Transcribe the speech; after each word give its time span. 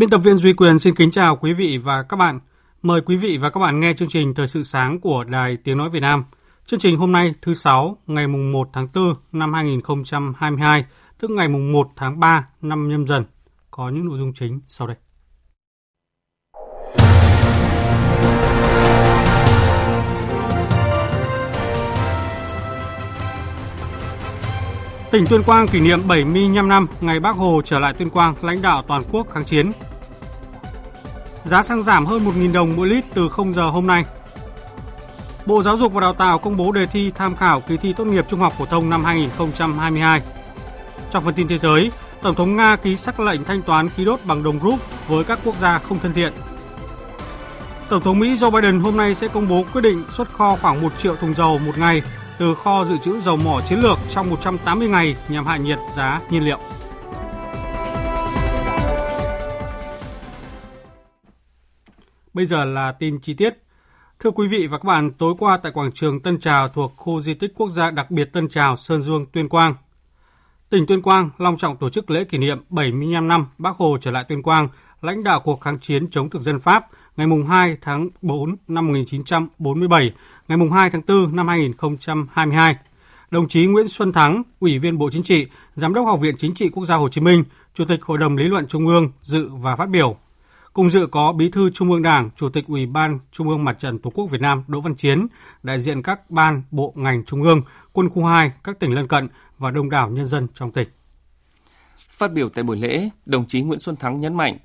Biên 0.00 0.10
tập 0.10 0.18
viên 0.18 0.38
Duy 0.38 0.52
Quyền 0.52 0.78
xin 0.78 0.94
kính 0.94 1.10
chào 1.10 1.36
quý 1.36 1.52
vị 1.52 1.78
và 1.78 2.02
các 2.02 2.16
bạn. 2.16 2.40
Mời 2.82 3.00
quý 3.00 3.16
vị 3.16 3.36
và 3.36 3.50
các 3.50 3.60
bạn 3.60 3.80
nghe 3.80 3.94
chương 3.94 4.08
trình 4.08 4.34
Thời 4.34 4.46
sự 4.46 4.62
sáng 4.62 5.00
của 5.00 5.24
Đài 5.24 5.56
Tiếng 5.64 5.78
Nói 5.78 5.88
Việt 5.88 6.00
Nam. 6.00 6.24
Chương 6.66 6.80
trình 6.80 6.96
hôm 6.96 7.12
nay 7.12 7.34
thứ 7.42 7.54
Sáu 7.54 7.96
ngày 8.06 8.26
mùng 8.26 8.52
1 8.52 8.68
tháng 8.72 8.88
4 8.94 9.14
năm 9.32 9.52
2022, 9.52 10.84
tức 11.18 11.30
ngày 11.30 11.48
mùng 11.48 11.72
1 11.72 11.88
tháng 11.96 12.20
3 12.20 12.48
năm 12.62 12.88
nhâm 12.88 13.06
dần. 13.06 13.24
Có 13.70 13.88
những 13.88 14.04
nội 14.04 14.18
dung 14.18 14.32
chính 14.34 14.60
sau 14.66 14.86
đây. 14.86 14.96
Tỉnh 25.10 25.26
Tuyên 25.26 25.42
Quang 25.42 25.68
kỷ 25.68 25.80
niệm 25.80 26.08
75 26.08 26.68
năm 26.68 26.86
ngày 27.00 27.20
Bác 27.20 27.36
Hồ 27.36 27.62
trở 27.64 27.78
lại 27.78 27.92
Tuyên 27.92 28.10
Quang 28.10 28.34
lãnh 28.42 28.62
đạo 28.62 28.82
toàn 28.82 29.04
quốc 29.12 29.26
kháng 29.30 29.44
chiến. 29.44 29.72
Giá 31.44 31.62
xăng 31.62 31.82
giảm 31.82 32.06
hơn 32.06 32.24
1.000 32.24 32.52
đồng 32.52 32.76
mỗi 32.76 32.88
lít 32.88 33.04
từ 33.14 33.28
0 33.28 33.54
giờ 33.54 33.70
hôm 33.70 33.86
nay. 33.86 34.04
Bộ 35.46 35.62
Giáo 35.62 35.76
dục 35.76 35.92
và 35.92 36.00
Đào 36.00 36.14
tạo 36.14 36.38
công 36.38 36.56
bố 36.56 36.72
đề 36.72 36.86
thi 36.86 37.12
tham 37.14 37.36
khảo 37.36 37.60
kỳ 37.60 37.76
thi 37.76 37.92
tốt 37.92 38.04
nghiệp 38.04 38.24
trung 38.28 38.40
học 38.40 38.54
phổ 38.58 38.66
thông 38.66 38.90
năm 38.90 39.04
2022. 39.04 40.22
Trong 41.10 41.24
phần 41.24 41.34
tin 41.34 41.48
thế 41.48 41.58
giới, 41.58 41.90
Tổng 42.22 42.34
thống 42.34 42.56
Nga 42.56 42.76
ký 42.76 42.96
sắc 42.96 43.20
lệnh 43.20 43.44
thanh 43.44 43.62
toán 43.62 43.88
khí 43.88 44.04
đốt 44.04 44.20
bằng 44.24 44.42
đồng 44.42 44.60
rúp 44.60 44.78
với 45.08 45.24
các 45.24 45.38
quốc 45.44 45.54
gia 45.60 45.78
không 45.78 45.98
thân 45.98 46.14
thiện. 46.14 46.32
Tổng 47.88 48.02
thống 48.02 48.18
Mỹ 48.18 48.34
Joe 48.34 48.50
Biden 48.50 48.80
hôm 48.80 48.96
nay 48.96 49.14
sẽ 49.14 49.28
công 49.28 49.48
bố 49.48 49.64
quyết 49.72 49.80
định 49.80 50.04
xuất 50.10 50.32
kho 50.32 50.56
khoảng 50.56 50.82
1 50.82 50.92
triệu 50.98 51.16
thùng 51.16 51.34
dầu 51.34 51.58
một 51.58 51.78
ngày 51.78 52.02
từ 52.38 52.54
kho 52.54 52.84
dự 52.84 52.96
trữ 52.98 53.20
dầu 53.20 53.36
mỏ 53.36 53.60
chiến 53.68 53.80
lược 53.80 53.98
trong 54.10 54.30
180 54.30 54.88
ngày 54.88 55.16
nhằm 55.28 55.46
hạ 55.46 55.56
nhiệt 55.56 55.78
giá 55.94 56.20
nhiên 56.30 56.44
liệu. 56.44 56.58
Bây 62.40 62.46
giờ 62.46 62.64
là 62.64 62.92
tin 62.92 63.20
chi 63.20 63.34
tiết. 63.34 63.62
Thưa 64.18 64.30
quý 64.30 64.46
vị 64.46 64.66
và 64.66 64.78
các 64.78 64.84
bạn, 64.84 65.10
tối 65.10 65.34
qua 65.38 65.56
tại 65.56 65.72
quảng 65.72 65.92
trường 65.92 66.20
Tân 66.20 66.40
Trào 66.40 66.68
thuộc 66.68 66.92
khu 66.96 67.22
di 67.22 67.34
tích 67.34 67.52
quốc 67.56 67.70
gia 67.70 67.90
đặc 67.90 68.10
biệt 68.10 68.24
Tân 68.32 68.48
Trào, 68.48 68.76
Sơn 68.76 69.02
Dương, 69.02 69.26
Tuyên 69.32 69.48
Quang, 69.48 69.74
tỉnh 70.70 70.86
Tuyên 70.86 71.02
Quang 71.02 71.30
long 71.38 71.56
trọng 71.56 71.76
tổ 71.76 71.90
chức 71.90 72.10
lễ 72.10 72.24
kỷ 72.24 72.38
niệm 72.38 72.58
75 72.68 73.28
năm 73.28 73.46
Bác 73.58 73.76
Hồ 73.76 73.98
trở 74.00 74.10
lại 74.10 74.24
Tuyên 74.28 74.42
Quang, 74.42 74.68
lãnh 75.02 75.24
đạo 75.24 75.40
cuộc 75.40 75.60
kháng 75.60 75.78
chiến 75.80 76.10
chống 76.10 76.30
thực 76.30 76.42
dân 76.42 76.60
Pháp 76.60 76.86
ngày 77.16 77.26
2 77.48 77.76
tháng 77.80 78.08
4 78.22 78.56
năm 78.68 78.86
1947, 78.86 80.12
ngày 80.48 80.58
2 80.72 80.90
tháng 80.90 81.02
4 81.08 81.36
năm 81.36 81.48
2022. 81.48 82.76
Đồng 83.30 83.48
chí 83.48 83.66
Nguyễn 83.66 83.88
Xuân 83.88 84.12
Thắng, 84.12 84.42
Ủy 84.60 84.78
viên 84.78 84.98
Bộ 84.98 85.10
Chính 85.10 85.22
trị, 85.22 85.46
Giám 85.74 85.94
đốc 85.94 86.06
Học 86.06 86.20
viện 86.20 86.36
Chính 86.38 86.54
trị 86.54 86.68
Quốc 86.68 86.84
gia 86.84 86.96
Hồ 86.96 87.08
Chí 87.08 87.20
Minh, 87.20 87.44
Chủ 87.74 87.84
tịch 87.84 88.02
Hội 88.02 88.18
đồng 88.18 88.36
Lý 88.36 88.44
luận 88.44 88.66
Trung 88.66 88.86
ương 88.86 89.12
dự 89.22 89.48
và 89.52 89.76
phát 89.76 89.88
biểu. 89.88 90.16
Cùng 90.72 90.90
dự 90.90 91.06
có 91.06 91.32
Bí 91.32 91.50
thư 91.50 91.70
Trung 91.70 91.90
ương 91.90 92.02
Đảng, 92.02 92.30
Chủ 92.36 92.48
tịch 92.48 92.66
Ủy 92.66 92.86
ban 92.86 93.18
Trung 93.30 93.48
ương 93.48 93.64
Mặt 93.64 93.78
trận 93.78 93.98
Tổ 93.98 94.10
quốc 94.10 94.30
Việt 94.30 94.40
Nam 94.40 94.64
Đỗ 94.68 94.80
Văn 94.80 94.94
Chiến, 94.94 95.26
đại 95.62 95.80
diện 95.80 96.02
các 96.02 96.30
ban, 96.30 96.62
bộ, 96.70 96.92
ngành 96.96 97.24
Trung 97.24 97.42
ương, 97.42 97.62
quân 97.92 98.08
khu 98.08 98.24
2, 98.24 98.52
các 98.64 98.78
tỉnh 98.78 98.94
lân 98.94 99.08
cận 99.08 99.28
và 99.58 99.70
đông 99.70 99.90
đảo 99.90 100.10
nhân 100.10 100.26
dân 100.26 100.46
trong 100.54 100.72
tỉnh. 100.72 100.88
Phát 102.10 102.32
biểu 102.32 102.48
tại 102.48 102.64
buổi 102.64 102.76
lễ, 102.76 103.08
đồng 103.26 103.46
chí 103.46 103.62
Nguyễn 103.62 103.78
Xuân 103.78 103.96
Thắng 103.96 104.20
nhấn 104.20 104.34
mạnh, 104.34 104.58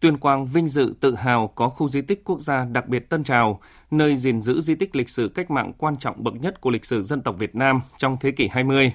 Tuyên 0.00 0.18
Quang 0.18 0.46
vinh 0.46 0.68
dự 0.68 0.94
tự 1.00 1.14
hào 1.14 1.48
có 1.54 1.68
khu 1.68 1.88
di 1.88 2.02
tích 2.02 2.24
quốc 2.24 2.40
gia 2.40 2.64
đặc 2.64 2.88
biệt 2.88 3.08
Tân 3.10 3.24
Trào, 3.24 3.60
nơi 3.90 4.16
gìn 4.16 4.40
giữ 4.40 4.60
di 4.60 4.74
tích 4.74 4.96
lịch 4.96 5.08
sử 5.08 5.28
cách 5.28 5.50
mạng 5.50 5.72
quan 5.78 5.96
trọng 5.96 6.24
bậc 6.24 6.34
nhất 6.34 6.60
của 6.60 6.70
lịch 6.70 6.84
sử 6.84 7.02
dân 7.02 7.20
tộc 7.20 7.38
Việt 7.38 7.54
Nam 7.54 7.80
trong 7.98 8.16
thế 8.20 8.30
kỷ 8.30 8.48
20. 8.48 8.92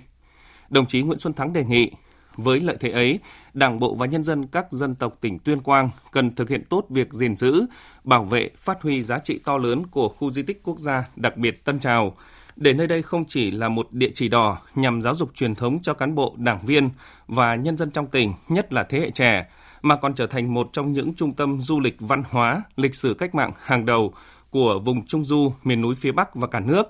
Đồng 0.70 0.86
chí 0.86 1.02
Nguyễn 1.02 1.20
Xuân 1.20 1.34
Thắng 1.34 1.54
đề 1.54 1.64
nghị, 1.66 1.92
với 2.36 2.60
lợi 2.60 2.78
thế 2.80 2.90
ấy, 2.90 3.20
Đảng 3.54 3.80
bộ 3.80 3.96
và 3.96 4.06
nhân 4.06 4.24
dân 4.24 4.48
các 4.48 4.72
dân 4.72 4.96
tộc 4.96 5.18
tỉnh 5.22 5.40
Tuyên 5.40 5.60
Quang 5.60 5.90
cần 6.12 6.36
thực 6.36 6.50
hiện 6.50 6.64
tốt 6.70 6.86
việc 6.90 7.14
gìn 7.14 7.36
giữ, 7.36 7.66
bảo 8.04 8.24
vệ, 8.24 8.50
phát 8.58 8.82
huy 8.82 9.02
giá 9.02 9.20
trị 9.20 9.40
to 9.46 9.58
lớn 9.58 9.88
của 9.88 10.10
khu 10.10 10.32
di 10.32 10.44
tích 10.44 10.64
quốc 10.64 10.80
gia 10.80 11.04
đặc 11.16 11.38
biệt 11.38 11.66
Tân 11.66 11.80
Trào, 11.80 12.16
để 12.56 12.74
nơi 12.74 12.88
đây 12.88 13.02
không 13.02 13.26
chỉ 13.26 13.52
là 13.52 13.70
một 13.70 13.88
địa 13.92 14.12
chỉ 14.14 14.28
đỏ 14.28 14.58
nhằm 14.76 15.02
giáo 15.02 15.16
dục 15.16 15.32
truyền 15.36 15.56
thống 15.56 15.80
cho 15.84 15.94
cán 15.94 16.16
bộ, 16.16 16.36
đảng 16.38 16.66
viên 16.66 16.90
và 17.28 17.56
nhân 17.56 17.78
dân 17.78 17.92
trong 17.92 18.08
tỉnh, 18.08 18.34
nhất 18.48 18.74
là 18.74 18.84
thế 18.84 19.00
hệ 19.00 19.12
trẻ, 19.12 19.46
mà 19.82 19.96
còn 19.96 20.14
trở 20.14 20.28
thành 20.28 20.54
một 20.54 20.70
trong 20.74 20.94
những 20.94 21.14
trung 21.14 21.34
tâm 21.34 21.62
du 21.62 21.80
lịch 21.80 21.96
văn 22.00 22.24
hóa, 22.30 22.64
lịch 22.76 22.96
sử 22.96 23.14
cách 23.14 23.36
mạng 23.36 23.52
hàng 23.64 23.86
đầu 23.86 24.14
của 24.50 24.80
vùng 24.80 25.06
Trung 25.06 25.26
Du, 25.26 25.54
miền 25.64 25.82
núi 25.82 25.96
phía 25.96 26.12
Bắc 26.12 26.36
và 26.36 26.48
cả 26.48 26.60
nước, 26.60 26.84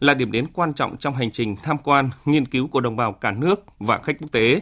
là 0.00 0.14
điểm 0.14 0.32
đến 0.32 0.46
quan 0.52 0.74
trọng 0.74 0.96
trong 0.96 1.14
hành 1.14 1.30
trình 1.32 1.56
tham 1.56 1.78
quan, 1.78 2.10
nghiên 2.24 2.46
cứu 2.46 2.68
của 2.68 2.80
đồng 2.80 2.96
bào 2.96 3.12
cả 3.12 3.30
nước 3.30 3.64
và 3.78 3.98
khách 3.98 4.16
quốc 4.20 4.32
tế. 4.32 4.60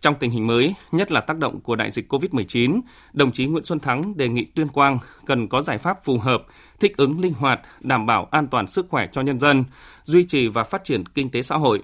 Trong 0.00 0.14
tình 0.14 0.30
hình 0.30 0.46
mới, 0.46 0.74
nhất 0.92 1.12
là 1.12 1.20
tác 1.20 1.38
động 1.38 1.60
của 1.60 1.76
đại 1.76 1.90
dịch 1.90 2.12
COVID-19, 2.12 2.80
đồng 3.12 3.32
chí 3.32 3.46
Nguyễn 3.46 3.64
Xuân 3.64 3.80
Thắng 3.80 4.16
đề 4.16 4.28
nghị 4.28 4.44
Tuyên 4.44 4.68
Quang 4.68 4.98
cần 5.26 5.48
có 5.48 5.60
giải 5.60 5.78
pháp 5.78 6.04
phù 6.04 6.18
hợp, 6.18 6.42
thích 6.80 6.96
ứng 6.96 7.20
linh 7.20 7.34
hoạt, 7.34 7.60
đảm 7.80 8.06
bảo 8.06 8.28
an 8.30 8.46
toàn 8.46 8.66
sức 8.66 8.86
khỏe 8.88 9.06
cho 9.12 9.20
nhân 9.20 9.40
dân, 9.40 9.64
duy 10.04 10.24
trì 10.24 10.48
và 10.48 10.64
phát 10.64 10.84
triển 10.84 11.06
kinh 11.06 11.30
tế 11.30 11.42
xã 11.42 11.56
hội, 11.56 11.82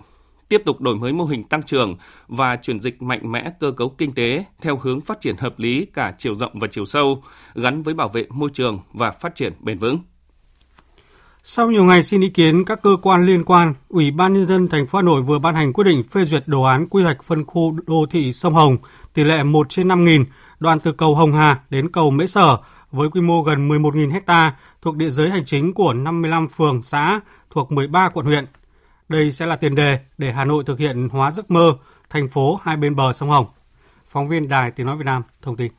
tiếp 0.49 0.63
tục 0.65 0.81
đổi 0.81 0.97
mới 0.97 1.13
mô 1.13 1.25
hình 1.25 1.45
tăng 1.45 1.63
trưởng 1.63 1.97
và 2.29 2.57
chuyển 2.57 2.81
dịch 2.81 3.03
mạnh 3.03 3.33
mẽ 3.33 3.53
cơ 3.61 3.71
cấu 3.71 3.89
kinh 3.89 4.15
tế 4.15 4.45
theo 4.61 4.77
hướng 4.77 5.01
phát 5.01 5.21
triển 5.21 5.37
hợp 5.37 5.59
lý 5.59 5.87
cả 5.93 6.15
chiều 6.19 6.35
rộng 6.35 6.59
và 6.59 6.69
chiều 6.71 6.85
sâu, 6.85 7.23
gắn 7.55 7.83
với 7.83 7.95
bảo 7.95 8.09
vệ 8.09 8.27
môi 8.31 8.51
trường 8.53 8.81
và 8.93 9.11
phát 9.11 9.35
triển 9.35 9.53
bền 9.61 9.79
vững. 9.79 9.99
Sau 11.47 11.71
nhiều 11.71 11.85
ngày 11.85 12.03
xin 12.03 12.21
ý 12.21 12.29
kiến 12.29 12.65
các 12.65 12.83
cơ 12.83 12.97
quan 13.03 13.27
liên 13.27 13.45
quan, 13.45 13.75
Ủy 13.89 14.11
ban 14.11 14.33
nhân 14.33 14.47
dân 14.47 14.69
thành 14.69 14.87
phố 14.87 14.99
Hà 14.99 15.03
Nội 15.03 15.23
vừa 15.23 15.39
ban 15.39 15.55
hành 15.55 15.73
quyết 15.73 15.85
định 15.85 16.03
phê 16.03 16.25
duyệt 16.25 16.43
đồ 16.47 16.63
án 16.63 16.89
quy 16.89 17.03
hoạch 17.03 17.23
phân 17.23 17.45
khu 17.45 17.77
đô 17.87 18.07
thị 18.11 18.33
sông 18.33 18.55
Hồng 18.55 18.77
tỷ 19.15 19.25
lệ 19.25 19.43
1 19.43 19.69
trên 19.69 19.89
5.000, 19.89 20.25
đoạn 20.61 20.81
từ 20.81 20.93
cầu 20.93 21.15
Hồng 21.15 21.33
Hà 21.33 21.61
đến 21.71 21.93
cầu 21.93 22.11
Mễ 22.11 22.27
Sở 22.27 22.57
với 22.91 23.09
quy 23.09 23.21
mô 23.21 23.43
gần 23.43 23.69
11.000 23.69 24.21
ha 24.27 24.57
thuộc 24.83 24.97
địa 24.97 25.11
giới 25.11 25.31
hành 25.31 25.45
chính 25.45 25.75
của 25.75 25.93
55 25.93 26.49
phường 26.49 26.83
xã 26.83 27.21
thuộc 27.51 27.73
13 27.73 28.09
quận 28.09 28.27
huyện. 28.27 28.47
Đây 29.09 29.33
sẽ 29.33 29.47
là 29.47 29.57
tiền 29.57 29.75
đề 29.75 29.99
để 30.19 30.33
Hà 30.33 30.45
Nội 30.45 30.65
thực 30.67 30.79
hiện 30.79 31.09
hóa 31.09 31.31
giấc 31.31 31.51
mơ 31.51 31.77
thành 32.11 32.29
phố 32.29 32.59
hai 32.63 32.77
bên 32.77 32.97
bờ 32.97 33.13
sông 33.13 33.31
Hồng. 33.31 33.47
Phóng 34.09 34.29
viên 34.29 34.49
Đài 34.49 34.71
Tiếng 34.71 34.87
Nói 34.87 34.97
Việt 34.97 35.07
Nam 35.07 35.23
thông 35.43 35.57
tin. 35.57 35.73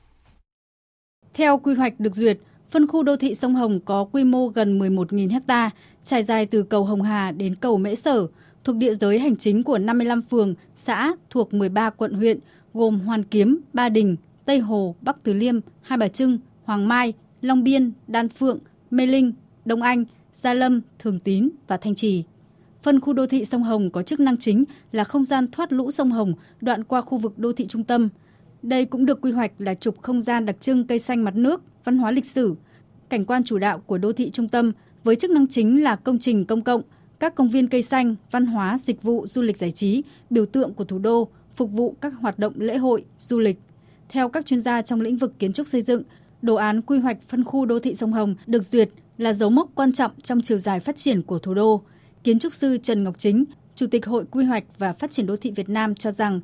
Theo 1.33 1.57
quy 1.57 1.75
hoạch 1.75 1.99
được 1.99 2.13
duyệt, 2.13 2.37
phân 2.69 2.87
khu 2.87 3.03
đô 3.03 3.15
thị 3.15 3.35
sông 3.35 3.55
Hồng 3.55 3.79
có 3.85 4.07
quy 4.11 4.23
mô 4.23 4.47
gần 4.47 4.79
11.000 4.79 5.39
ha, 5.47 5.69
trải 6.03 6.23
dài 6.23 6.45
từ 6.45 6.63
cầu 6.63 6.85
Hồng 6.85 7.01
Hà 7.01 7.31
đến 7.31 7.55
cầu 7.55 7.77
Mễ 7.77 7.95
Sở, 7.95 8.27
thuộc 8.63 8.75
địa 8.75 8.93
giới 8.93 9.19
hành 9.19 9.35
chính 9.35 9.63
của 9.63 9.77
55 9.77 10.21
phường, 10.21 10.55
xã 10.75 11.13
thuộc 11.29 11.53
13 11.53 11.89
quận 11.89 12.13
huyện, 12.13 12.39
gồm 12.73 12.99
Hoàn 12.99 13.23
Kiếm, 13.23 13.61
Ba 13.73 13.89
Đình, 13.89 14.15
Tây 14.45 14.59
Hồ, 14.59 14.95
Bắc 15.01 15.23
Từ 15.23 15.33
Liêm, 15.33 15.59
Hai 15.81 15.97
Bà 15.97 16.07
Trưng, 16.07 16.37
Hoàng 16.63 16.87
Mai, 16.87 17.13
Long 17.41 17.63
Biên, 17.63 17.91
Đan 18.07 18.29
Phượng, 18.29 18.59
Mê 18.91 19.05
Linh, 19.05 19.33
Đông 19.65 19.81
Anh, 19.81 20.05
Gia 20.33 20.53
Lâm, 20.53 20.81
Thường 20.99 21.19
Tín 21.19 21.49
và 21.67 21.77
Thanh 21.77 21.95
Trì. 21.95 22.23
Phân 22.83 22.99
khu 22.99 23.13
đô 23.13 23.27
thị 23.27 23.45
sông 23.45 23.63
Hồng 23.63 23.89
có 23.89 24.03
chức 24.03 24.19
năng 24.19 24.37
chính 24.37 24.63
là 24.91 25.03
không 25.03 25.25
gian 25.25 25.47
thoát 25.51 25.73
lũ 25.73 25.91
sông 25.91 26.11
Hồng 26.11 26.33
đoạn 26.61 26.83
qua 26.83 27.01
khu 27.01 27.17
vực 27.17 27.39
đô 27.39 27.53
thị 27.53 27.67
trung 27.67 27.83
tâm. 27.83 28.09
Đây 28.61 28.85
cũng 28.85 29.05
được 29.05 29.21
quy 29.21 29.31
hoạch 29.31 29.51
là 29.57 29.73
trục 29.73 30.01
không 30.01 30.21
gian 30.21 30.45
đặc 30.45 30.55
trưng 30.61 30.87
cây 30.87 30.99
xanh 30.99 31.23
mặt 31.23 31.35
nước, 31.35 31.61
văn 31.85 31.97
hóa 31.97 32.11
lịch 32.11 32.25
sử, 32.25 32.55
cảnh 33.09 33.25
quan 33.25 33.43
chủ 33.43 33.57
đạo 33.57 33.79
của 33.85 33.97
đô 33.97 34.13
thị 34.13 34.29
trung 34.29 34.47
tâm 34.47 34.71
với 35.03 35.15
chức 35.15 35.31
năng 35.31 35.47
chính 35.47 35.83
là 35.83 35.95
công 35.95 36.19
trình 36.19 36.45
công 36.45 36.61
cộng, 36.61 36.81
các 37.19 37.35
công 37.35 37.49
viên 37.49 37.67
cây 37.67 37.81
xanh, 37.81 38.15
văn 38.31 38.45
hóa, 38.45 38.77
dịch 38.85 39.01
vụ, 39.01 39.27
du 39.27 39.41
lịch 39.41 39.57
giải 39.57 39.71
trí, 39.71 40.03
biểu 40.29 40.45
tượng 40.45 40.73
của 40.73 40.83
thủ 40.83 40.99
đô, 40.99 41.27
phục 41.55 41.71
vụ 41.71 41.95
các 42.01 42.13
hoạt 42.19 42.39
động 42.39 42.53
lễ 42.57 42.77
hội, 42.77 43.05
du 43.19 43.39
lịch. 43.39 43.59
Theo 44.09 44.29
các 44.29 44.45
chuyên 44.45 44.61
gia 44.61 44.81
trong 44.81 45.01
lĩnh 45.01 45.17
vực 45.17 45.33
kiến 45.39 45.53
trúc 45.53 45.67
xây 45.67 45.81
dựng, 45.81 46.03
đồ 46.41 46.55
án 46.55 46.81
quy 46.81 46.99
hoạch 46.99 47.17
phân 47.27 47.43
khu 47.43 47.65
đô 47.65 47.79
thị 47.79 47.95
sông 47.95 48.13
Hồng 48.13 48.35
được 48.47 48.63
duyệt 48.63 48.89
là 49.17 49.33
dấu 49.33 49.49
mốc 49.49 49.69
quan 49.75 49.91
trọng 49.91 50.11
trong 50.23 50.41
chiều 50.41 50.57
dài 50.57 50.79
phát 50.79 50.97
triển 50.97 51.21
của 51.21 51.39
thủ 51.39 51.53
đô. 51.53 51.81
Kiến 52.23 52.39
trúc 52.39 52.53
sư 52.53 52.77
Trần 52.77 53.03
Ngọc 53.03 53.15
Chính, 53.17 53.45
Chủ 53.75 53.87
tịch 53.87 54.05
Hội 54.05 54.25
Quy 54.31 54.45
hoạch 54.45 54.63
và 54.77 54.93
Phát 54.93 55.11
triển 55.11 55.25
Đô 55.25 55.37
thị 55.37 55.51
Việt 55.51 55.69
Nam 55.69 55.95
cho 55.95 56.11
rằng 56.11 56.41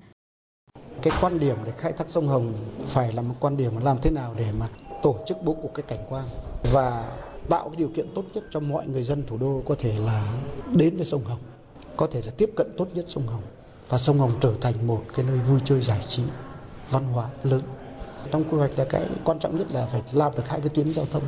cái 1.02 1.14
quan 1.22 1.40
điểm 1.40 1.56
để 1.66 1.72
khai 1.78 1.94
thác 1.98 2.10
sông 2.10 2.28
Hồng 2.28 2.54
phải 2.86 3.14
là 3.14 3.22
một 3.22 3.36
quan 3.40 3.58
điểm 3.58 3.72
làm 3.84 3.98
thế 4.02 4.12
nào 4.12 4.36
để 4.38 4.46
mà 4.60 4.68
tổ 5.04 5.16
chức 5.26 5.38
bố 5.44 5.54
cục 5.54 5.74
cái 5.74 5.84
cảnh 5.88 6.06
quan 6.10 6.26
và 6.72 7.18
tạo 7.50 7.70
cái 7.70 7.76
điều 7.76 7.90
kiện 7.96 8.14
tốt 8.16 8.24
nhất 8.34 8.44
cho 8.52 8.60
mọi 8.60 8.88
người 8.88 9.04
dân 9.04 9.24
thủ 9.28 9.38
đô 9.38 9.62
có 9.66 9.76
thể 9.80 9.98
là 10.00 10.34
đến 10.74 10.98
với 10.98 11.06
sông 11.06 11.24
Hồng, 11.24 11.40
có 11.98 12.08
thể 12.12 12.22
là 12.26 12.32
tiếp 12.38 12.50
cận 12.56 12.68
tốt 12.78 12.88
nhất 12.94 13.06
sông 13.08 13.28
Hồng 13.28 13.42
và 13.90 13.98
sông 13.98 14.20
Hồng 14.20 14.32
trở 14.42 14.54
thành 14.62 14.88
một 14.88 15.04
cái 15.16 15.26
nơi 15.26 15.38
vui 15.38 15.60
chơi 15.66 15.82
giải 15.82 16.00
trí 16.08 16.24
văn 16.90 17.04
hóa 17.04 17.30
lớn. 17.44 17.62
Trong 18.32 18.44
quy 18.44 18.58
hoạch 18.58 18.72
là 18.78 18.86
cái 18.86 19.06
quan 19.24 19.40
trọng 19.40 19.58
nhất 19.58 19.68
là 19.72 19.86
phải 19.86 20.02
làm 20.12 20.32
được 20.36 20.48
hai 20.48 20.60
cái 20.60 20.70
tuyến 20.70 20.94
giao 20.94 21.06
thông 21.12 21.24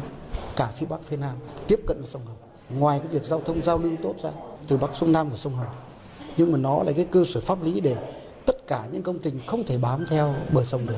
cả 0.56 0.72
phía 0.76 0.86
Bắc 0.86 1.00
phía 1.04 1.18
Nam 1.18 1.36
tiếp 1.68 1.80
cận 1.88 1.98
với 1.98 2.08
sông 2.08 2.22
Hồng. 2.26 2.38
Ngoài 2.80 3.00
cái 3.00 3.08
việc 3.08 3.26
giao 3.26 3.42
thông 3.46 3.62
giao 3.62 3.78
lưu 3.78 3.92
tốt 4.04 4.16
ra 4.24 4.32
từ 4.68 4.78
Bắc 4.78 4.96
xuống 4.96 5.12
Nam 5.12 5.30
của 5.30 5.38
sông 5.38 5.56
Hồng, 5.56 5.68
nhưng 6.38 6.52
mà 6.52 6.58
nó 6.58 6.84
là 6.84 6.92
cái 6.92 7.08
cơ 7.12 7.26
sở 7.28 7.42
pháp 7.42 7.64
lý 7.64 7.82
để 7.82 7.96
tất 8.46 8.68
cả 8.68 8.88
những 8.92 9.04
công 9.04 9.20
trình 9.20 9.40
không 9.48 9.64
thể 9.64 9.78
bám 9.78 10.06
theo 10.10 10.36
bờ 10.52 10.66
sông 10.66 10.86
được. 10.86 10.98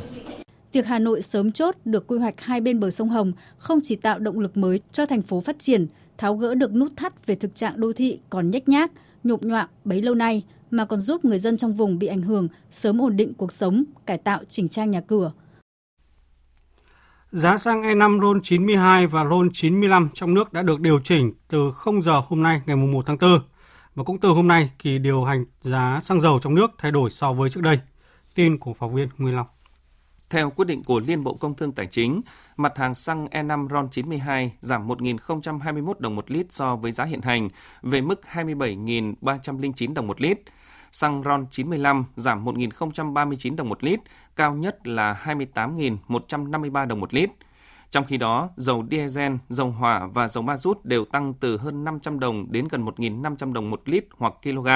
Việc 0.76 0.86
Hà 0.86 1.00
Nội 1.00 1.22
sớm 1.22 1.52
chốt 1.52 1.76
được 1.86 2.08
quy 2.08 2.18
hoạch 2.18 2.42
hai 2.42 2.62
bên 2.62 2.80
bờ 2.80 2.92
sông 2.92 3.10
Hồng 3.10 3.34
không 3.58 3.80
chỉ 3.84 3.96
tạo 3.96 4.20
động 4.20 4.40
lực 4.40 4.58
mới 4.58 4.80
cho 4.92 5.06
thành 5.06 5.22
phố 5.22 5.42
phát 5.42 5.60
triển, 5.60 5.88
tháo 6.18 6.36
gỡ 6.36 6.56
được 6.56 6.74
nút 6.74 6.92
thắt 6.96 7.28
về 7.28 7.36
thực 7.36 7.56
trạng 7.56 7.80
đô 7.80 7.94
thị 7.94 8.20
còn 8.30 8.52
nhếch 8.52 8.70
nhác, 8.70 8.92
nhộp 9.24 9.44
nhọa 9.44 9.68
bấy 9.86 10.02
lâu 10.02 10.16
nay, 10.16 10.44
mà 10.72 10.86
còn 10.86 11.00
giúp 11.00 11.26
người 11.26 11.40
dân 11.40 11.58
trong 11.58 11.74
vùng 11.74 12.00
bị 12.00 12.08
ảnh 12.08 12.22
hưởng 12.22 12.48
sớm 12.72 13.02
ổn 13.02 13.18
định 13.18 13.34
cuộc 13.34 13.54
sống, 13.54 13.84
cải 14.06 14.18
tạo 14.18 14.42
chỉnh 14.50 14.68
trang 14.68 14.92
nhà 14.92 15.02
cửa. 15.02 15.32
Giá 17.32 17.58
xăng 17.58 17.82
E5 17.82 18.22
RON 18.22 18.42
92 18.44 19.08
và 19.08 19.26
RON 19.26 19.50
95 19.54 20.10
trong 20.14 20.34
nước 20.34 20.54
đã 20.54 20.62
được 20.62 20.80
điều 20.80 21.00
chỉnh 21.04 21.34
từ 21.48 21.72
0 21.72 22.02
giờ 22.02 22.22
hôm 22.28 22.44
nay 22.44 22.62
ngày 22.66 22.76
1 22.76 23.06
tháng 23.06 23.18
4. 23.22 23.40
Và 23.96 24.04
cũng 24.04 24.20
từ 24.20 24.30
hôm 24.30 24.48
nay, 24.48 24.70
kỳ 24.80 24.98
điều 24.98 25.24
hành 25.24 25.46
giá 25.62 26.00
xăng 26.02 26.22
dầu 26.22 26.40
trong 26.42 26.56
nước 26.56 26.72
thay 26.78 26.92
đổi 26.92 27.10
so 27.10 27.34
với 27.34 27.50
trước 27.50 27.62
đây. 27.62 27.80
Tin 28.36 28.58
của 28.58 28.74
phóng 28.74 28.96
viên 28.96 29.10
Nguyên 29.18 29.36
Long. 29.36 29.48
Theo 30.36 30.50
quyết 30.50 30.66
định 30.66 30.84
của 30.84 31.00
Liên 31.00 31.24
Bộ 31.24 31.34
Công 31.34 31.56
Thương 31.56 31.72
Tài 31.72 31.88
chính, 31.88 32.22
mặt 32.58 32.78
hàng 32.78 32.96
xăng 32.96 33.26
E5 33.26 33.68
RON 33.68 33.90
92 33.90 34.54
giảm 34.62 34.88
1.021 34.88 35.94
đồng 36.00 36.16
một 36.16 36.32
lít 36.32 36.52
so 36.52 36.76
với 36.76 36.92
giá 36.92 37.04
hiện 37.04 37.22
hành 37.22 37.50
về 37.82 38.02
mức 38.02 38.22
27.309 38.34 39.94
đồng 39.94 40.08
một 40.08 40.22
lít. 40.22 40.40
Xăng 40.92 41.24
RON 41.24 41.46
95 41.52 42.06
giảm 42.16 42.46
1.039 42.46 43.56
đồng 43.56 43.70
một 43.70 43.84
lít, 43.84 44.00
cao 44.36 44.54
nhất 44.54 44.88
là 44.88 45.22
28.153 45.24 46.88
đồng 46.88 47.00
một 47.00 47.14
lít. 47.14 47.30
Trong 47.90 48.06
khi 48.06 48.18
đó, 48.18 48.50
dầu 48.58 48.86
diesel, 48.92 49.34
dầu 49.50 49.72
hỏa 49.72 50.08
và 50.08 50.28
dầu 50.28 50.44
ma 50.44 50.58
rút 50.58 50.86
đều 50.86 51.06
tăng 51.06 51.34
từ 51.34 51.58
hơn 51.58 51.84
500 51.84 52.20
đồng 52.20 52.52
đến 52.52 52.68
gần 52.68 52.86
1.500 52.86 53.54
đồng 53.54 53.70
một 53.70 53.82
lít 53.86 54.06
hoặc 54.18 54.34
kg. 54.44 54.68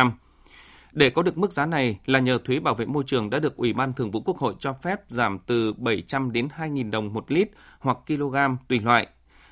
Để 0.92 1.10
có 1.10 1.24
được 1.24 1.38
mức 1.38 1.52
giá 1.52 1.66
này 1.66 2.00
là 2.06 2.20
nhờ 2.20 2.38
thuế 2.38 2.60
bảo 2.60 2.76
vệ 2.76 2.86
môi 2.86 3.04
trường 3.08 3.30
đã 3.30 3.40
được 3.40 3.58
Ủy 3.58 3.74
ban 3.74 3.94
Thường 3.94 4.12
vụ 4.12 4.22
Quốc 4.22 4.38
hội 4.38 4.56
cho 4.60 4.74
phép 4.74 5.00
giảm 5.08 5.40
từ 5.40 5.74
700 5.74 6.32
đến 6.32 6.48
2.000 6.58 6.92
đồng 6.92 7.14
một 7.14 7.32
lít 7.32 7.50
hoặc 7.80 7.98
kg 8.08 8.36
tùy 8.68 8.80
loại. 8.80 9.08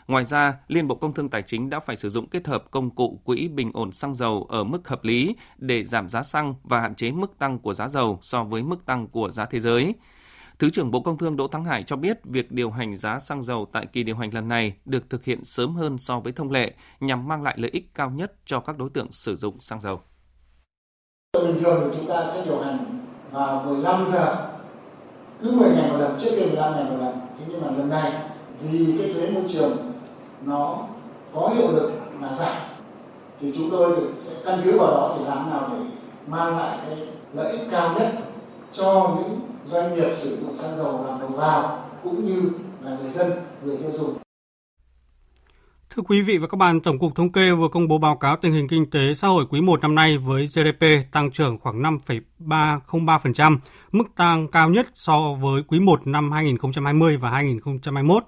Ngoài 0.07 0.25
ra, 0.25 0.53
Liên 0.67 0.87
Bộ 0.87 0.95
Công 0.95 1.13
Thương 1.13 1.29
Tài 1.29 1.41
chính 1.41 1.69
đã 1.69 1.79
phải 1.79 1.95
sử 1.95 2.09
dụng 2.09 2.29
kết 2.29 2.47
hợp 2.47 2.71
công 2.71 2.89
cụ 2.89 3.21
quỹ 3.23 3.47
bình 3.47 3.71
ổn 3.73 3.91
xăng 3.91 4.13
dầu 4.13 4.45
ở 4.49 4.63
mức 4.63 4.87
hợp 4.87 5.03
lý 5.03 5.35
để 5.57 5.83
giảm 5.83 6.09
giá 6.09 6.23
xăng 6.23 6.55
và 6.63 6.81
hạn 6.81 6.95
chế 6.95 7.11
mức 7.11 7.39
tăng 7.39 7.59
của 7.59 7.73
giá 7.73 7.87
dầu 7.87 8.19
so 8.21 8.43
với 8.43 8.63
mức 8.63 8.85
tăng 8.85 9.07
của 9.07 9.29
giá 9.29 9.45
thế 9.45 9.59
giới. 9.59 9.95
Thứ 10.59 10.69
trưởng 10.69 10.91
Bộ 10.91 11.01
Công 11.01 11.17
Thương 11.17 11.37
Đỗ 11.37 11.47
Thắng 11.47 11.65
Hải 11.65 11.83
cho 11.83 11.95
biết 11.95 12.17
việc 12.23 12.51
điều 12.51 12.71
hành 12.71 12.95
giá 12.95 13.19
xăng 13.19 13.43
dầu 13.43 13.67
tại 13.71 13.85
kỳ 13.85 14.03
điều 14.03 14.15
hành 14.15 14.33
lần 14.33 14.47
này 14.47 14.73
được 14.85 15.09
thực 15.09 15.25
hiện 15.25 15.43
sớm 15.43 15.75
hơn 15.75 15.97
so 15.97 16.19
với 16.19 16.33
thông 16.33 16.51
lệ 16.51 16.73
nhằm 16.99 17.27
mang 17.27 17.43
lại 17.43 17.55
lợi 17.57 17.71
ích 17.71 17.93
cao 17.93 18.09
nhất 18.09 18.33
cho 18.45 18.59
các 18.59 18.77
đối 18.77 18.89
tượng 18.89 19.11
sử 19.11 19.35
dụng 19.35 19.59
xăng 19.59 19.81
dầu. 19.81 20.01
Bình 21.43 21.63
thường 21.63 21.81
thì 21.83 21.97
chúng 21.97 22.07
ta 22.07 22.25
sẽ 22.27 22.41
điều 22.45 22.59
hành 22.59 22.77
vào 23.31 23.63
15 23.67 24.05
giờ, 24.05 24.35
cứ 25.41 25.51
10 25.51 25.69
ngày 25.69 25.91
một 25.91 25.97
lần, 25.97 26.17
trước 26.21 26.29
kia 26.29 26.45
15 26.45 26.73
ngày 26.73 26.83
một 26.83 26.97
lần. 26.99 27.13
Thế 27.39 27.45
nhưng 27.49 27.61
mà 27.61 27.67
lần 27.77 27.89
này 27.89 28.11
vì 28.61 28.97
cái 28.97 29.13
thuế 29.13 29.29
môi 29.29 29.43
trường 29.47 29.77
nó 30.41 30.77
có 31.35 31.49
hiệu 31.55 31.71
lực 31.71 31.91
là 32.21 32.33
giảm 32.33 32.55
thì 33.39 33.53
chúng 33.57 33.71
tôi 33.71 33.95
thì 33.95 34.03
sẽ 34.17 34.35
căn 34.45 34.61
cứ 34.63 34.79
vào 34.79 34.87
đó 34.87 35.15
thì 35.17 35.25
làm 35.25 35.49
nào 35.49 35.69
để 35.71 35.77
mang 36.27 36.57
lại 36.57 36.77
cái 36.87 37.07
lợi 37.33 37.51
ích 37.51 37.61
cao 37.71 37.95
nhất 37.99 38.07
cho 38.71 39.09
những 39.15 39.39
doanh 39.65 39.93
nghiệp 39.93 40.15
sử 40.15 40.35
dụng 40.35 40.57
xăng 40.57 40.77
dầu 40.77 41.03
làm 41.07 41.19
đầu 41.19 41.29
vào 41.29 41.83
cũng 42.03 42.25
như 42.25 42.41
là 42.81 42.97
người 43.01 43.09
dân, 43.09 43.31
người 43.63 43.77
tiêu 43.77 43.91
dùng. 43.91 44.26
Thưa 45.97 46.03
quý 46.07 46.21
vị 46.21 46.37
và 46.37 46.47
các 46.47 46.57
bạn, 46.57 46.79
Tổng 46.79 46.99
cục 46.99 47.15
Thống 47.15 47.31
kê 47.31 47.51
vừa 47.51 47.67
công 47.67 47.87
bố 47.87 47.97
báo 47.97 48.15
cáo 48.15 48.37
tình 48.37 48.53
hình 48.53 48.67
kinh 48.67 48.89
tế 48.89 49.13
xã 49.13 49.27
hội 49.27 49.45
quý 49.49 49.61
1 49.61 49.81
năm 49.81 49.95
nay 49.95 50.17
với 50.17 50.47
GDP 50.47 50.85
tăng 51.11 51.31
trưởng 51.31 51.57
khoảng 51.57 51.81
5,303%, 51.81 53.57
mức 53.91 54.03
tăng 54.15 54.47
cao 54.47 54.69
nhất 54.69 54.87
so 54.93 55.33
với 55.41 55.63
quý 55.67 55.79
1 55.79 56.07
năm 56.07 56.31
2020 56.31 57.17
và 57.17 57.29
2021. 57.29 58.23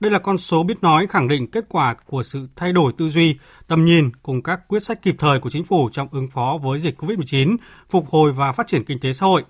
Đây 0.00 0.10
là 0.10 0.18
con 0.18 0.38
số 0.38 0.62
biết 0.62 0.82
nói 0.82 1.06
khẳng 1.06 1.28
định 1.28 1.50
kết 1.50 1.64
quả 1.68 1.94
của 2.06 2.22
sự 2.22 2.48
thay 2.56 2.72
đổi 2.72 2.92
tư 2.98 3.10
duy, 3.10 3.38
tầm 3.68 3.84
nhìn 3.84 4.10
cùng 4.22 4.42
các 4.42 4.68
quyết 4.68 4.82
sách 4.82 5.02
kịp 5.02 5.16
thời 5.18 5.40
của 5.40 5.50
chính 5.50 5.64
phủ 5.64 5.88
trong 5.92 6.08
ứng 6.12 6.28
phó 6.28 6.58
với 6.62 6.80
dịch 6.80 7.02
COVID-19, 7.02 7.56
phục 7.90 8.08
hồi 8.10 8.32
và 8.32 8.52
phát 8.52 8.66
triển 8.66 8.84
kinh 8.84 9.00
tế 9.00 9.12
xã 9.12 9.26
hội. 9.26 9.44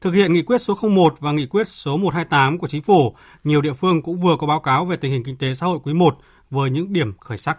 Thực 0.00 0.14
hiện 0.14 0.32
nghị 0.32 0.42
quyết 0.42 0.58
số 0.58 0.78
01 0.82 1.14
và 1.20 1.32
nghị 1.32 1.46
quyết 1.46 1.68
số 1.68 1.96
128 1.96 2.58
của 2.58 2.68
chính 2.68 2.82
phủ, 2.82 3.14
nhiều 3.44 3.60
địa 3.60 3.72
phương 3.72 4.02
cũng 4.02 4.16
vừa 4.16 4.36
có 4.38 4.46
báo 4.46 4.60
cáo 4.60 4.84
về 4.84 4.96
tình 4.96 5.12
hình 5.12 5.24
kinh 5.24 5.36
tế 5.36 5.54
xã 5.54 5.66
hội 5.66 5.78
quý 5.84 5.94
1 5.94 6.18
với 6.52 6.70
những 6.70 6.92
điểm 6.92 7.12
khởi 7.20 7.38
sắc. 7.38 7.58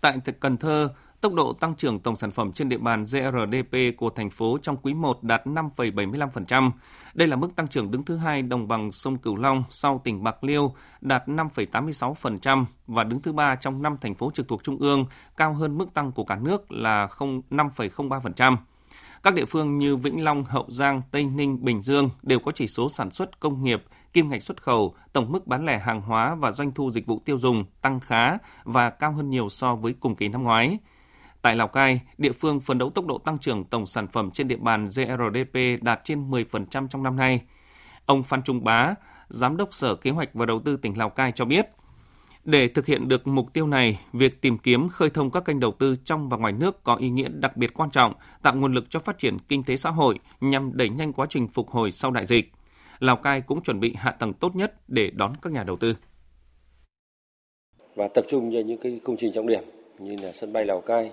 Tại 0.00 0.18
Cần 0.40 0.56
Thơ, 0.56 0.94
tốc 1.20 1.34
độ 1.34 1.52
tăng 1.52 1.74
trưởng 1.74 2.00
tổng 2.00 2.16
sản 2.16 2.30
phẩm 2.30 2.52
trên 2.52 2.68
địa 2.68 2.78
bàn 2.78 3.04
GRDP 3.04 3.76
của 3.96 4.10
thành 4.10 4.30
phố 4.30 4.58
trong 4.62 4.76
quý 4.76 4.94
1 4.94 5.22
đạt 5.22 5.46
5,75%. 5.46 6.70
Đây 7.14 7.28
là 7.28 7.36
mức 7.36 7.56
tăng 7.56 7.68
trưởng 7.68 7.90
đứng 7.90 8.04
thứ 8.04 8.16
hai 8.16 8.42
đồng 8.42 8.68
bằng 8.68 8.92
sông 8.92 9.18
Cửu 9.18 9.36
Long 9.36 9.64
sau 9.68 10.00
tỉnh 10.04 10.24
Bạc 10.24 10.44
Liêu 10.44 10.74
đạt 11.00 11.28
5,86% 11.28 12.64
và 12.86 13.04
đứng 13.04 13.22
thứ 13.22 13.32
ba 13.32 13.56
trong 13.56 13.82
năm 13.82 13.96
thành 14.00 14.14
phố 14.14 14.30
trực 14.34 14.48
thuộc 14.48 14.64
trung 14.64 14.78
ương, 14.78 15.04
cao 15.36 15.54
hơn 15.54 15.78
mức 15.78 15.94
tăng 15.94 16.12
của 16.12 16.24
cả 16.24 16.36
nước 16.36 16.72
là 16.72 17.08
5,03%. 17.18 18.56
Các 19.22 19.34
địa 19.34 19.44
phương 19.44 19.78
như 19.78 19.96
Vĩnh 19.96 20.24
Long, 20.24 20.44
Hậu 20.44 20.66
Giang, 20.68 21.02
Tây 21.10 21.24
Ninh, 21.24 21.64
Bình 21.64 21.82
Dương 21.82 22.10
đều 22.22 22.38
có 22.38 22.52
chỉ 22.52 22.66
số 22.66 22.88
sản 22.88 23.10
xuất 23.10 23.40
công 23.40 23.62
nghiệp, 23.62 23.82
kim 24.12 24.28
ngạch 24.28 24.42
xuất 24.42 24.62
khẩu, 24.62 24.94
tổng 25.12 25.32
mức 25.32 25.46
bán 25.46 25.66
lẻ 25.66 25.78
hàng 25.78 26.00
hóa 26.00 26.34
và 26.34 26.50
doanh 26.50 26.72
thu 26.72 26.90
dịch 26.90 27.06
vụ 27.06 27.22
tiêu 27.24 27.38
dùng 27.38 27.64
tăng 27.82 28.00
khá 28.00 28.38
và 28.64 28.90
cao 28.90 29.12
hơn 29.12 29.30
nhiều 29.30 29.48
so 29.48 29.74
với 29.74 29.94
cùng 30.00 30.14
kỳ 30.14 30.28
năm 30.28 30.42
ngoái. 30.42 30.78
Tại 31.42 31.56
Lào 31.56 31.68
Cai, 31.68 32.00
địa 32.18 32.32
phương 32.32 32.60
phấn 32.60 32.78
đấu 32.78 32.90
tốc 32.90 33.06
độ 33.06 33.18
tăng 33.18 33.38
trưởng 33.38 33.64
tổng 33.64 33.86
sản 33.86 34.06
phẩm 34.06 34.30
trên 34.30 34.48
địa 34.48 34.56
bàn 34.56 34.88
GRDP 34.88 35.82
đạt 35.82 36.00
trên 36.04 36.30
10% 36.30 36.88
trong 36.88 37.02
năm 37.02 37.16
nay. 37.16 37.40
Ông 38.06 38.22
Phan 38.22 38.42
Trung 38.42 38.64
Bá, 38.64 38.94
Giám 39.28 39.56
đốc 39.56 39.74
Sở 39.74 39.94
Kế 39.94 40.10
hoạch 40.10 40.34
và 40.34 40.46
Đầu 40.46 40.58
tư 40.58 40.76
tỉnh 40.76 40.98
Lào 40.98 41.10
Cai 41.10 41.32
cho 41.32 41.44
biết, 41.44 41.66
để 42.44 42.68
thực 42.68 42.86
hiện 42.86 43.08
được 43.08 43.26
mục 43.26 43.52
tiêu 43.52 43.66
này, 43.66 44.00
việc 44.12 44.42
tìm 44.42 44.58
kiếm 44.58 44.88
khơi 44.88 45.10
thông 45.10 45.30
các 45.30 45.44
kênh 45.44 45.60
đầu 45.60 45.72
tư 45.78 45.96
trong 46.04 46.28
và 46.28 46.36
ngoài 46.36 46.52
nước 46.52 46.84
có 46.84 46.94
ý 46.94 47.10
nghĩa 47.10 47.28
đặc 47.28 47.56
biệt 47.56 47.74
quan 47.74 47.90
trọng, 47.90 48.14
tạo 48.42 48.54
nguồn 48.54 48.74
lực 48.74 48.90
cho 48.90 49.00
phát 49.00 49.18
triển 49.18 49.38
kinh 49.38 49.64
tế 49.64 49.76
xã 49.76 49.90
hội 49.90 50.18
nhằm 50.40 50.76
đẩy 50.76 50.88
nhanh 50.88 51.12
quá 51.12 51.26
trình 51.30 51.48
phục 51.48 51.70
hồi 51.70 51.90
sau 51.90 52.10
đại 52.10 52.26
dịch. 52.26 52.52
Lào 53.00 53.16
Cai 53.16 53.40
cũng 53.40 53.62
chuẩn 53.62 53.80
bị 53.80 53.94
hạ 53.96 54.10
tầng 54.10 54.32
tốt 54.32 54.56
nhất 54.56 54.74
để 54.88 55.10
đón 55.10 55.32
các 55.42 55.52
nhà 55.52 55.64
đầu 55.64 55.76
tư. 55.76 55.94
Và 57.94 58.08
tập 58.08 58.24
trung 58.28 58.52
vào 58.52 58.62
những 58.62 58.78
cái 58.78 59.00
công 59.04 59.16
trình 59.16 59.32
trọng 59.32 59.46
điểm 59.46 59.64
như 59.98 60.16
là 60.22 60.32
sân 60.32 60.52
bay 60.52 60.64
Lào 60.64 60.80
Cai, 60.80 61.12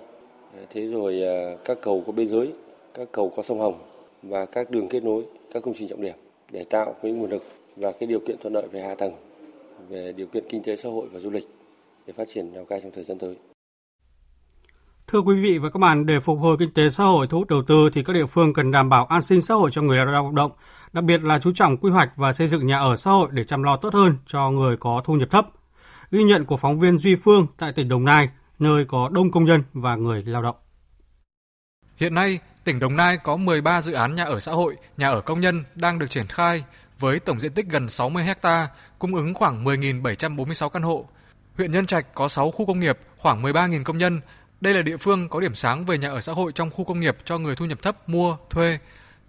thế 0.70 0.88
rồi 0.88 1.22
à, 1.24 1.56
các 1.66 1.78
cầu 1.82 2.04
có 2.08 2.12
biên 2.12 2.28
giới, 2.28 2.54
các 2.94 3.08
cầu 3.12 3.32
qua 3.36 3.44
sông 3.44 3.60
Hồng 3.60 3.80
và 4.24 4.46
các 4.46 4.70
đường 4.70 4.88
kết 4.90 5.04
nối, 5.04 5.26
các 5.52 5.64
công 5.64 5.74
trình 5.74 5.88
trọng 5.88 6.02
điểm 6.02 6.16
để 6.52 6.66
tạo 6.70 6.96
cái 7.04 7.12
nguồn 7.12 7.30
lực 7.30 7.44
và 7.76 7.92
cái 7.92 8.08
điều 8.08 8.20
kiện 8.20 8.38
thuận 8.42 8.54
lợi 8.54 8.68
về 8.68 8.82
hạ 8.82 8.96
tầng 8.96 9.14
về 9.90 10.14
điều 10.14 10.28
kiện 10.28 10.44
kinh 10.50 10.64
tế 10.64 10.76
xã 10.76 10.90
hội 10.90 11.08
và 11.12 11.20
du 11.20 11.30
lịch 11.30 11.48
để 12.08 12.14
phát 12.14 12.28
triển 12.28 12.52
Lào 12.54 12.66
Cai 12.66 12.82
trong 12.82 12.92
thời 12.92 13.04
gian 13.04 13.18
tới. 13.18 13.36
Thưa 15.12 15.20
quý 15.20 15.36
vị 15.36 15.58
và 15.58 15.70
các 15.70 15.80
bạn, 15.80 16.06
để 16.06 16.20
phục 16.20 16.40
hồi 16.40 16.58
kinh 16.60 16.74
tế 16.74 16.90
xã 16.90 17.04
hội 17.04 17.28
thu 17.28 17.38
hút 17.38 17.48
đầu 17.48 17.64
tư 17.68 17.90
thì 17.94 18.04
các 18.04 18.14
địa 18.14 18.26
phương 18.26 18.54
cần 18.54 18.72
đảm 18.72 18.90
bảo 18.90 19.06
an 19.06 19.22
sinh 19.22 19.42
xã 19.42 19.54
hội 19.54 19.72
cho 19.72 19.82
người 19.82 19.98
lao 20.06 20.32
động, 20.32 20.52
đặc 20.94 21.04
biệt 21.04 21.24
là 21.24 21.40
chú 21.40 21.52
trọng 21.52 21.78
quy 21.78 21.92
hoạch 21.92 22.10
và 22.16 22.34
xây 22.34 22.48
dựng 22.48 22.68
nhà 22.68 22.80
ở 22.80 22.96
xã 22.96 23.12
hội 23.12 23.30
để 23.32 23.44
chăm 23.44 23.64
lo 23.64 23.78
tốt 23.78 23.94
hơn 23.94 24.18
cho 24.28 24.50
người 24.50 24.78
có 24.78 25.02
thu 25.06 25.14
nhập 25.14 25.30
thấp. 25.32 25.48
Ghi 26.12 26.24
nhận 26.24 26.46
của 26.46 26.58
phóng 26.58 26.80
viên 26.80 26.98
Duy 26.98 27.16
Phương 27.16 27.48
tại 27.58 27.74
tỉnh 27.74 27.90
Đồng 27.90 28.06
Nai, 28.06 28.30
nơi 28.60 28.86
có 28.86 29.10
đông 29.14 29.32
công 29.32 29.46
nhân 29.46 29.64
và 29.74 29.96
người 29.96 30.24
lao 30.24 30.42
động. 30.42 30.56
Hiện 31.98 32.14
nay, 32.14 32.40
tỉnh 32.64 32.80
Đồng 32.80 32.96
Nai 32.96 33.18
có 33.18 33.36
13 33.36 33.82
dự 33.82 33.94
án 33.94 34.16
nhà 34.16 34.24
ở 34.24 34.40
xã 34.40 34.52
hội, 34.52 34.76
nhà 34.98 35.10
ở 35.10 35.22
công 35.22 35.40
nhân 35.40 35.64
đang 35.76 36.00
được 36.00 36.10
triển 36.10 36.28
khai 36.28 36.64
với 37.00 37.20
tổng 37.20 37.40
diện 37.40 37.54
tích 37.54 37.66
gần 37.70 37.90
60 37.90 38.24
ha, 38.24 38.68
cung 39.00 39.16
ứng 39.16 39.34
khoảng 39.34 39.66
10.746 39.66 40.70
căn 40.70 40.84
hộ. 40.84 41.06
Huyện 41.58 41.72
Nhân 41.72 41.86
Trạch 41.86 42.14
có 42.14 42.28
6 42.28 42.52
khu 42.52 42.66
công 42.66 42.80
nghiệp, 42.80 42.98
khoảng 43.18 43.44
13.000 43.44 43.84
công 43.84 43.98
nhân. 43.98 44.22
Đây 44.62 44.74
là 44.74 44.82
địa 44.82 44.98
phương 44.98 45.30
có 45.30 45.40
điểm 45.40 45.56
sáng 45.56 45.86
về 45.86 45.98
nhà 45.98 46.10
ở 46.10 46.22
xã 46.22 46.34
hội 46.34 46.52
trong 46.52 46.70
khu 46.70 46.86
công 46.86 47.00
nghiệp 47.00 47.18
cho 47.26 47.38
người 47.38 47.56
thu 47.56 47.66
nhập 47.66 47.82
thấp 47.82 48.10
mua, 48.10 48.38
thuê. 48.50 48.80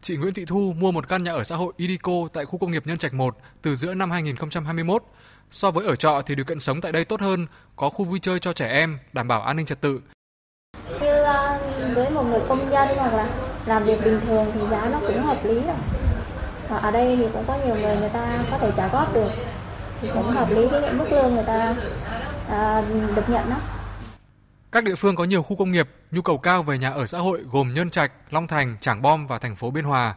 Chị 0.01 0.17
Nguyễn 0.17 0.35
Thị 0.35 0.45
Thu 0.45 0.75
mua 0.77 0.93
một 0.93 1.09
căn 1.09 1.23
nhà 1.23 1.33
ở 1.33 1.45
xã 1.45 1.57
hội 1.57 1.73
Idico 1.77 2.13
tại 2.33 2.45
khu 2.45 2.59
công 2.59 2.71
nghiệp 2.71 2.87
Nhân 2.87 2.99
Trạch 2.99 3.15
1 3.15 3.37
từ 3.63 3.77
giữa 3.77 3.95
năm 3.95 4.11
2021. 4.11 5.03
So 5.51 5.71
với 5.71 5.87
ở 5.87 5.97
trọ 5.97 6.23
thì 6.27 6.35
điều 6.35 6.45
kiện 6.45 6.61
sống 6.61 6.81
tại 6.81 6.93
đây 6.93 7.05
tốt 7.05 7.21
hơn, 7.21 7.47
có 7.77 7.89
khu 7.89 8.05
vui 8.05 8.19
chơi 8.21 8.39
cho 8.41 8.53
trẻ 8.53 8.69
em, 8.69 8.99
đảm 9.13 9.29
bảo 9.29 9.43
an 9.43 9.57
ninh 9.57 9.67
trật 9.67 9.81
tự. 9.81 10.01
Như 11.01 11.23
uh, 11.23 11.95
với 11.95 12.11
một 12.11 12.23
người 12.23 12.41
công 12.49 12.71
dân 12.71 12.89
hoặc 12.97 13.15
là 13.15 13.29
làm 13.67 13.85
việc 13.85 14.05
bình 14.05 14.21
thường 14.27 14.47
thì 14.55 14.61
giá 14.71 14.89
nó 14.93 15.01
cũng 15.01 15.23
hợp 15.23 15.45
lý 15.45 15.55
rồi 15.55 15.77
và 16.69 16.77
ở 16.77 16.91
đây 16.91 17.17
thì 17.17 17.27
cũng 17.33 17.45
có 17.47 17.59
nhiều 17.67 17.75
người 17.75 17.97
người 17.97 18.09
ta 18.09 18.45
có 18.51 18.59
thể 18.59 18.71
trả 18.77 18.89
góp 18.89 19.15
được 19.15 19.31
thì 20.01 20.09
cũng 20.15 20.23
hợp 20.23 20.51
lý 20.51 20.67
với 20.67 20.83
những 20.83 20.99
mức 20.99 21.07
lương 21.11 21.35
người 21.35 21.45
ta 21.45 21.75
à, 22.49 22.83
được 23.17 23.29
nhận 23.29 23.51
đó. 23.51 23.57
Các 24.73 24.85
địa 24.85 24.95
phương 24.95 25.17
có 25.17 25.25
nhiều 25.25 25.43
khu 25.43 25.57
công 25.57 25.73
nghiệp, 25.73 25.89
nhu 26.11 26.23
cầu 26.23 26.39
cao 26.39 26.63
về 26.63 26.79
nhà 26.79 26.91
ở 26.91 27.07
xã 27.07 27.19
hội 27.19 27.41
gồm 27.51 27.75
Nhân 27.75 27.91
Trạch, 27.91 28.13
Long 28.31 28.47
Thành, 28.47 28.77
Trảng 28.81 29.03
Bom 29.03 29.27
và 29.27 29.39
thành 29.39 29.57
phố 29.57 29.71
Biên 29.71 29.85
Hòa. 29.85 30.15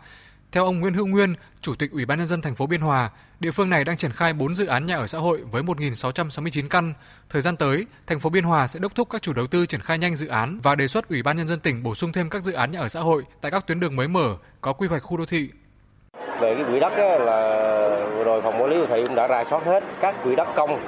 Theo 0.51 0.65
ông 0.65 0.79
Nguyễn 0.79 0.93
Hữu 0.93 1.07
Nguyên, 1.07 1.33
Chủ 1.61 1.75
tịch 1.75 1.91
Ủy 1.91 2.05
ban 2.05 2.17
nhân 2.17 2.27
dân 2.27 2.41
thành 2.41 2.55
phố 2.55 2.65
Biên 2.67 2.81
Hòa, 2.81 3.09
địa 3.39 3.51
phương 3.51 3.69
này 3.69 3.83
đang 3.83 3.97
triển 3.97 4.11
khai 4.11 4.33
4 4.33 4.55
dự 4.55 4.65
án 4.65 4.83
nhà 4.83 4.95
ở 4.97 5.07
xã 5.07 5.17
hội 5.19 5.41
với 5.51 5.63
1.669 5.63 6.67
căn. 6.69 6.93
Thời 7.29 7.41
gian 7.41 7.55
tới, 7.55 7.85
thành 8.07 8.19
phố 8.19 8.29
Biên 8.29 8.43
Hòa 8.43 8.67
sẽ 8.67 8.79
đốc 8.79 8.95
thúc 8.95 9.09
các 9.09 9.21
chủ 9.21 9.33
đầu 9.33 9.47
tư 9.47 9.65
triển 9.65 9.79
khai 9.81 9.97
nhanh 9.97 10.15
dự 10.15 10.27
án 10.27 10.59
và 10.63 10.75
đề 10.75 10.87
xuất 10.87 11.09
Ủy 11.09 11.23
ban 11.23 11.37
nhân 11.37 11.47
dân 11.47 11.59
tỉnh 11.59 11.83
bổ 11.83 11.95
sung 11.95 12.11
thêm 12.11 12.29
các 12.29 12.43
dự 12.43 12.53
án 12.53 12.71
nhà 12.71 12.79
ở 12.79 12.87
xã 12.87 12.99
hội 12.99 13.23
tại 13.41 13.51
các 13.51 13.67
tuyến 13.67 13.79
đường 13.79 13.95
mới 13.95 14.07
mở 14.07 14.35
có 14.61 14.73
quy 14.73 14.87
hoạch 14.87 15.03
khu 15.03 15.17
đô 15.17 15.25
thị. 15.25 15.49
Về 16.39 16.55
cái 16.55 16.63
quỹ 16.71 16.79
đất 16.79 16.93
á, 16.97 17.17
là 17.19 17.39
vừa 18.15 18.23
rồi 18.23 18.41
phòng 18.41 18.61
quản 18.61 18.69
lý 18.69 18.75
đô 18.75 18.87
thị 18.87 19.03
cũng 19.07 19.15
đã 19.15 19.27
rà 19.27 19.43
soát 19.49 19.63
hết 19.65 19.83
các 20.01 20.15
quỹ 20.23 20.35
đất 20.35 20.47
công, 20.55 20.85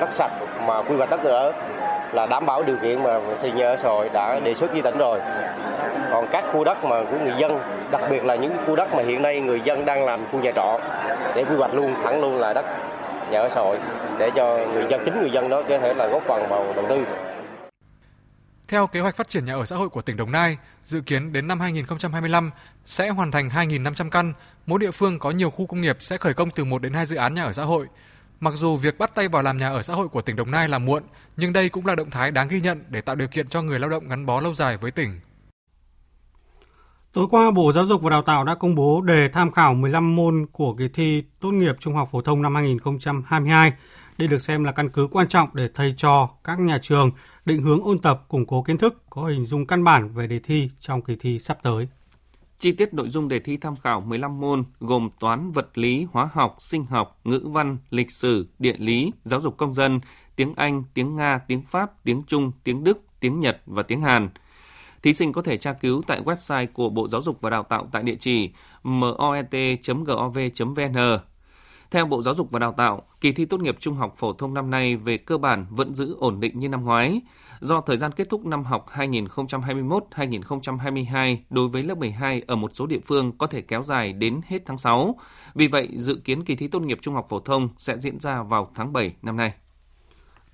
đất 0.00 0.08
sạch 0.18 0.32
mà 0.66 0.82
quy 0.82 0.96
hoạch 0.96 1.10
đất 1.10 1.20
ở 1.24 1.52
là 2.12 2.26
đảm 2.26 2.46
bảo 2.46 2.62
điều 2.62 2.76
kiện 2.76 3.02
mà 3.02 3.20
xây 3.42 3.52
nhà 3.52 3.66
ở 3.66 3.76
xã 3.76 3.88
hội 3.88 4.08
đã 4.12 4.40
đề 4.40 4.54
xuất 4.54 4.72
với 4.72 4.82
tỉnh 4.82 4.98
rồi. 4.98 5.20
Còn 6.12 6.28
các 6.32 6.44
khu 6.52 6.64
đất 6.64 6.84
mà 6.84 6.96
của 7.10 7.18
người 7.24 7.34
dân, 7.40 7.60
đặc 7.90 8.02
biệt 8.10 8.24
là 8.24 8.34
những 8.34 8.56
khu 8.66 8.76
đất 8.76 8.94
mà 8.94 9.02
hiện 9.02 9.22
nay 9.22 9.40
người 9.40 9.60
dân 9.64 9.84
đang 9.84 10.04
làm 10.04 10.26
khu 10.32 10.40
nhà 10.40 10.50
trọ 10.56 10.78
sẽ 11.34 11.44
quy 11.44 11.56
hoạch 11.56 11.74
luôn 11.74 11.94
thẳng 12.04 12.20
luôn 12.20 12.40
là 12.40 12.52
đất 12.52 12.66
nhà 13.30 13.40
ở 13.40 13.48
xã 13.54 13.60
hội 13.60 13.78
để 14.18 14.30
cho 14.36 14.58
người 14.72 14.86
dân 14.90 15.00
chính 15.04 15.20
người 15.20 15.30
dân 15.30 15.48
đó 15.48 15.62
có 15.68 15.78
thể 15.78 15.94
là 15.94 16.06
góp 16.06 16.22
phần 16.26 16.48
vào 16.48 16.72
đầu 16.76 16.84
tư. 16.88 17.04
Theo 18.68 18.86
kế 18.86 19.00
hoạch 19.00 19.16
phát 19.16 19.28
triển 19.28 19.44
nhà 19.44 19.54
ở 19.54 19.64
xã 19.64 19.76
hội 19.76 19.88
của 19.88 20.02
tỉnh 20.02 20.16
Đồng 20.16 20.32
Nai, 20.32 20.56
dự 20.82 21.00
kiến 21.00 21.32
đến 21.32 21.48
năm 21.48 21.60
2025 21.60 22.50
sẽ 22.84 23.08
hoàn 23.08 23.30
thành 23.30 23.48
2.500 23.48 24.10
căn, 24.10 24.32
mỗi 24.66 24.78
địa 24.78 24.90
phương 24.90 25.18
có 25.18 25.30
nhiều 25.30 25.50
khu 25.50 25.66
công 25.66 25.80
nghiệp 25.80 25.96
sẽ 26.00 26.16
khởi 26.16 26.34
công 26.34 26.50
từ 26.50 26.64
1 26.64 26.82
đến 26.82 26.92
2 26.92 27.06
dự 27.06 27.16
án 27.16 27.34
nhà 27.34 27.44
ở 27.44 27.52
xã 27.52 27.62
hội. 27.64 27.86
Mặc 28.40 28.54
dù 28.56 28.76
việc 28.76 28.98
bắt 28.98 29.14
tay 29.14 29.28
vào 29.28 29.42
làm 29.42 29.56
nhà 29.56 29.68
ở 29.68 29.82
xã 29.82 29.94
hội 29.94 30.08
của 30.08 30.22
tỉnh 30.22 30.36
Đồng 30.36 30.50
Nai 30.50 30.68
là 30.68 30.78
muộn, 30.78 31.02
nhưng 31.36 31.52
đây 31.52 31.68
cũng 31.68 31.86
là 31.86 31.94
động 31.94 32.10
thái 32.10 32.30
đáng 32.30 32.48
ghi 32.48 32.60
nhận 32.60 32.84
để 32.88 33.00
tạo 33.00 33.16
điều 33.16 33.28
kiện 33.28 33.48
cho 33.48 33.62
người 33.62 33.78
lao 33.78 33.90
động 33.90 34.08
gắn 34.08 34.26
bó 34.26 34.40
lâu 34.40 34.54
dài 34.54 34.76
với 34.76 34.90
tỉnh. 34.90 35.20
Tối 37.12 37.26
qua, 37.30 37.50
Bộ 37.50 37.72
Giáo 37.72 37.86
dục 37.86 38.02
và 38.02 38.10
Đào 38.10 38.22
tạo 38.22 38.44
đã 38.44 38.54
công 38.54 38.74
bố 38.74 39.00
đề 39.00 39.28
tham 39.32 39.52
khảo 39.52 39.74
15 39.74 40.16
môn 40.16 40.46
của 40.52 40.74
kỳ 40.74 40.88
thi 40.88 41.22
tốt 41.40 41.50
nghiệp 41.50 41.76
trung 41.80 41.94
học 41.94 42.08
phổ 42.12 42.22
thông 42.22 42.42
năm 42.42 42.54
2022. 42.54 43.72
Đây 44.18 44.28
được 44.28 44.38
xem 44.38 44.64
là 44.64 44.72
căn 44.72 44.88
cứ 44.88 45.08
quan 45.12 45.28
trọng 45.28 45.48
để 45.54 45.68
thầy 45.74 45.94
trò 45.96 46.28
các 46.44 46.60
nhà 46.60 46.78
trường 46.82 47.10
định 47.44 47.62
hướng 47.62 47.84
ôn 47.84 47.98
tập, 47.98 48.24
củng 48.28 48.46
cố 48.46 48.62
kiến 48.62 48.78
thức, 48.78 49.02
có 49.10 49.22
hình 49.22 49.46
dung 49.46 49.66
căn 49.66 49.84
bản 49.84 50.12
về 50.12 50.26
đề 50.26 50.38
thi 50.38 50.70
trong 50.80 51.02
kỳ 51.02 51.16
thi 51.20 51.38
sắp 51.38 51.58
tới. 51.62 51.88
Chi 52.60 52.72
tiết 52.72 52.94
nội 52.94 53.08
dung 53.08 53.28
đề 53.28 53.38
thi 53.38 53.56
tham 53.56 53.76
khảo 53.76 54.00
15 54.00 54.40
môn 54.40 54.64
gồm 54.80 55.10
toán, 55.20 55.52
vật 55.52 55.78
lý, 55.78 56.06
hóa 56.12 56.28
học, 56.32 56.56
sinh 56.58 56.84
học, 56.84 57.20
ngữ 57.24 57.40
văn, 57.44 57.78
lịch 57.90 58.10
sử, 58.10 58.48
địa 58.58 58.76
lý, 58.78 59.12
giáo 59.22 59.40
dục 59.40 59.56
công 59.56 59.74
dân, 59.74 60.00
tiếng 60.36 60.54
Anh, 60.56 60.84
tiếng 60.94 61.16
Nga, 61.16 61.38
tiếng 61.38 61.62
Pháp, 61.62 62.04
tiếng 62.04 62.22
Trung, 62.26 62.52
tiếng 62.64 62.84
Đức, 62.84 62.98
tiếng 63.20 63.40
Nhật 63.40 63.60
và 63.66 63.82
tiếng 63.82 64.00
Hàn. 64.02 64.28
Thí 65.02 65.12
sinh 65.12 65.32
có 65.32 65.42
thể 65.42 65.56
tra 65.56 65.72
cứu 65.72 66.02
tại 66.06 66.22
website 66.22 66.66
của 66.72 66.88
Bộ 66.88 67.08
Giáo 67.08 67.22
dục 67.22 67.40
và 67.40 67.50
Đào 67.50 67.62
tạo 67.62 67.88
tại 67.92 68.02
địa 68.02 68.16
chỉ 68.20 68.50
moet.gov.vn. 68.82 69.78
Theo 71.90 72.06
Bộ 72.06 72.22
Giáo 72.22 72.34
dục 72.34 72.50
và 72.50 72.58
Đào 72.58 72.72
tạo, 72.72 73.02
kỳ 73.20 73.32
thi 73.32 73.44
tốt 73.44 73.60
nghiệp 73.60 73.76
trung 73.80 73.94
học 73.94 74.14
phổ 74.16 74.32
thông 74.32 74.54
năm 74.54 74.70
nay 74.70 74.96
về 74.96 75.16
cơ 75.16 75.38
bản 75.38 75.66
vẫn 75.70 75.94
giữ 75.94 76.16
ổn 76.18 76.40
định 76.40 76.58
như 76.58 76.68
năm 76.68 76.84
ngoái. 76.84 77.20
Do 77.60 77.80
thời 77.80 77.96
gian 77.96 78.12
kết 78.12 78.28
thúc 78.30 78.46
năm 78.46 78.64
học 78.64 78.86
2021-2022 78.94 81.36
đối 81.50 81.68
với 81.68 81.82
lớp 81.82 81.98
12 81.98 82.42
ở 82.46 82.56
một 82.56 82.70
số 82.74 82.86
địa 82.86 83.00
phương 83.06 83.32
có 83.38 83.46
thể 83.46 83.60
kéo 83.60 83.82
dài 83.82 84.12
đến 84.12 84.40
hết 84.46 84.58
tháng 84.66 84.78
6. 84.78 85.16
Vì 85.54 85.66
vậy, 85.66 85.88
dự 85.96 86.20
kiến 86.24 86.44
kỳ 86.44 86.56
thi 86.56 86.68
tốt 86.68 86.80
nghiệp 86.80 86.98
trung 87.00 87.14
học 87.14 87.26
phổ 87.28 87.40
thông 87.40 87.68
sẽ 87.78 87.98
diễn 87.98 88.20
ra 88.20 88.42
vào 88.42 88.70
tháng 88.74 88.92
7 88.92 89.12
năm 89.22 89.36
nay. 89.36 89.52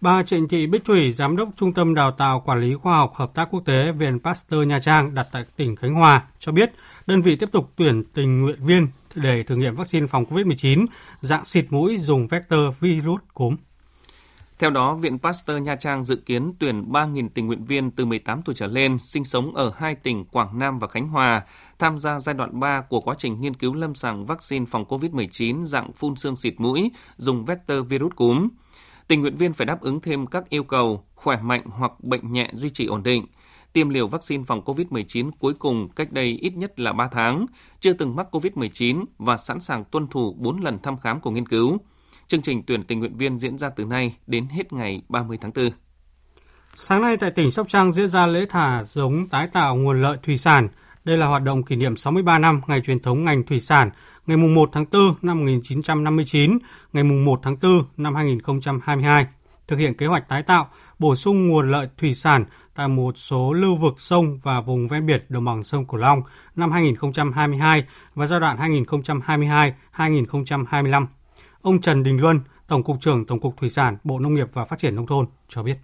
Bà 0.00 0.23
Trịnh 0.23 0.49
Thị 0.49 0.66
Bích 0.66 0.85
Thủy, 0.85 1.12
Giám 1.12 1.37
đốc 1.37 1.49
Trung 1.57 1.73
tâm 1.73 1.95
Đào 1.95 2.11
tạo 2.11 2.40
Quản 2.40 2.61
lý 2.61 2.75
Khoa 2.75 2.97
học 2.97 3.14
Hợp 3.14 3.35
tác 3.35 3.49
Quốc 3.50 3.62
tế 3.64 3.93
Viện 3.93 4.21
Pasteur 4.21 4.66
Nha 4.66 4.81
Trang 4.81 5.14
đặt 5.14 5.26
tại 5.33 5.45
tỉnh 5.57 5.76
Khánh 5.76 5.95
Hòa 5.95 6.23
cho 6.38 6.52
biết 6.52 6.73
đơn 7.07 7.23
vị 7.23 7.37
tiếp 7.37 7.49
tục 7.52 7.73
tuyển 7.76 8.05
tình 8.14 8.40
nguyện 8.40 8.64
viên 8.64 8.88
để 9.17 9.43
thử 9.43 9.57
nghiệm 9.57 9.75
vaccine 9.75 10.07
phòng 10.07 10.25
COVID-19 10.25 10.87
dạng 11.21 11.45
xịt 11.45 11.67
mũi 11.71 11.99
dùng 11.99 12.27
vector 12.27 12.61
virus 12.81 13.21
cúm. 13.35 13.57
Theo 14.59 14.71
đó, 14.71 14.95
Viện 14.95 15.19
Pasteur 15.19 15.63
Nha 15.63 15.77
Trang 15.77 16.05
dự 16.05 16.17
kiến 16.17 16.53
tuyển 16.59 16.93
3.000 16.93 17.29
tình 17.35 17.47
nguyện 17.47 17.65
viên 17.65 17.91
từ 17.91 18.05
18 18.05 18.43
tuổi 18.43 18.55
trở 18.55 18.67
lên 18.67 18.99
sinh 18.99 19.25
sống 19.25 19.55
ở 19.55 19.73
hai 19.77 19.95
tỉnh 19.95 20.25
Quảng 20.25 20.59
Nam 20.59 20.79
và 20.79 20.89
Khánh 20.89 21.09
Hòa 21.09 21.43
tham 21.79 21.99
gia 21.99 22.21
giai 22.21 22.35
đoạn 22.35 22.61
3 22.61 22.81
của 22.89 23.01
quá 23.01 23.15
trình 23.19 23.41
nghiên 23.41 23.55
cứu 23.55 23.75
lâm 23.75 23.95
sàng 23.95 24.27
vaccine 24.27 24.67
phòng 24.71 24.85
COVID-19 24.85 25.65
dạng 25.65 25.93
phun 25.93 26.17
xương 26.17 26.37
xịt 26.37 26.55
mũi 26.59 26.91
dùng 27.17 27.45
vector 27.45 27.79
virus 27.89 28.13
cúm. 28.17 28.49
Tình 29.09 29.21
nguyện 29.21 29.37
viên 29.37 29.53
phải 29.53 29.67
đáp 29.67 29.81
ứng 29.81 30.01
thêm 30.01 30.27
các 30.27 30.49
yêu 30.49 30.65
cầu 30.65 31.05
khỏe 31.15 31.41
mạnh 31.43 31.63
hoặc 31.67 31.93
bệnh 32.01 32.33
nhẹ 32.33 32.51
duy 32.53 32.71
trì 32.71 32.87
ổn 32.87 33.03
định, 33.03 33.27
tiêm 33.73 33.89
liều 33.89 34.07
vaccine 34.07 34.45
phòng 34.47 34.63
COVID-19 34.65 35.31
cuối 35.39 35.55
cùng 35.55 35.89
cách 35.89 36.13
đây 36.13 36.39
ít 36.41 36.57
nhất 36.57 36.81
là 36.81 36.93
3 36.93 37.09
tháng, 37.09 37.47
chưa 37.81 37.93
từng 37.93 38.17
mắc 38.17 38.27
COVID-19 38.31 39.05
và 39.19 39.37
sẵn 39.37 39.61
sàng 39.61 39.85
tuân 39.85 40.07
thủ 40.09 40.35
4 40.39 40.61
lần 40.61 40.79
thăm 40.83 40.99
khám 40.99 41.21
của 41.21 41.31
nghiên 41.31 41.49
cứu. 41.49 41.79
Chương 42.29 42.43
trình 42.43 42.63
tuyển 42.67 42.83
tình 42.83 42.99
nguyện 42.99 43.17
viên 43.17 43.39
diễn 43.39 43.59
ra 43.59 43.71
từ 43.71 43.85
nay 43.85 44.17
đến 44.27 44.47
hết 44.49 44.73
ngày 44.73 45.03
30 45.09 45.39
tháng 45.41 45.53
4. 45.55 45.71
Sáng 46.75 47.03
nay 47.03 47.17
tại 47.17 47.31
tỉnh 47.31 47.51
Sóc 47.51 47.69
Trăng 47.69 47.93
diễn 47.93 48.09
ra 48.09 48.27
lễ 48.27 48.47
thả 48.49 48.85
giống 48.85 49.29
tái 49.29 49.49
tạo 49.53 49.77
nguồn 49.77 50.03
lợi 50.03 50.19
thủy 50.23 50.39
sản. 50.39 50.69
Đây 51.05 51.17
là 51.17 51.27
hoạt 51.27 51.43
động 51.43 51.63
kỷ 51.63 51.77
niệm 51.77 51.97
63 51.97 52.39
năm 52.39 52.61
ngày 52.67 52.81
truyền 52.81 53.01
thống 53.01 53.25
ngành 53.25 53.43
thủy 53.43 53.61
sản, 53.61 53.91
ngày 54.27 54.37
1 54.37 54.69
tháng 54.73 54.85
4 54.93 55.15
năm 55.23 55.39
1959, 55.39 56.59
ngày 56.93 57.05
1 57.05 57.41
tháng 57.43 57.57
4 57.63 57.83
năm 57.97 58.15
2022. 58.15 59.27
Thực 59.69 59.79
hiện 59.79 59.95
kế 59.95 60.07
hoạch 60.07 60.29
tái 60.29 60.43
tạo, 60.43 60.69
bổ 60.99 61.15
sung 61.15 61.49
nguồn 61.49 61.71
lợi 61.71 61.89
thủy 61.99 62.15
sản 62.15 62.45
tại 62.75 62.89
một 62.89 63.19
số 63.19 63.53
lưu 63.53 63.77
vực 63.77 64.01
sông 64.01 64.39
và 64.43 64.61
vùng 64.61 64.87
ven 64.87 65.07
biển 65.07 65.21
đồng 65.29 65.45
bằng 65.45 65.63
sông 65.63 65.87
Cửu 65.87 66.01
Long 66.01 66.23
năm 66.57 66.73
2022 66.73 67.85
và 68.15 68.27
giai 68.27 68.41
đoạn 68.41 68.57
2022-2025. 68.57 71.07
Ông 71.63 71.81
Trần 71.81 72.03
Đình 72.03 72.21
Luân, 72.21 72.41
Tổng 72.67 72.83
cục 72.83 72.97
trưởng 73.01 73.27
Tổng 73.27 73.41
cục 73.41 73.57
Thủy 73.57 73.71
sản, 73.71 73.97
Bộ 74.05 74.19
Nông 74.19 74.35
nghiệp 74.35 74.49
và 74.53 74.65
Phát 74.65 74.79
triển 74.79 74.95
Nông 74.95 75.07
thôn 75.07 75.27
cho 75.49 75.63
biết. 75.63 75.77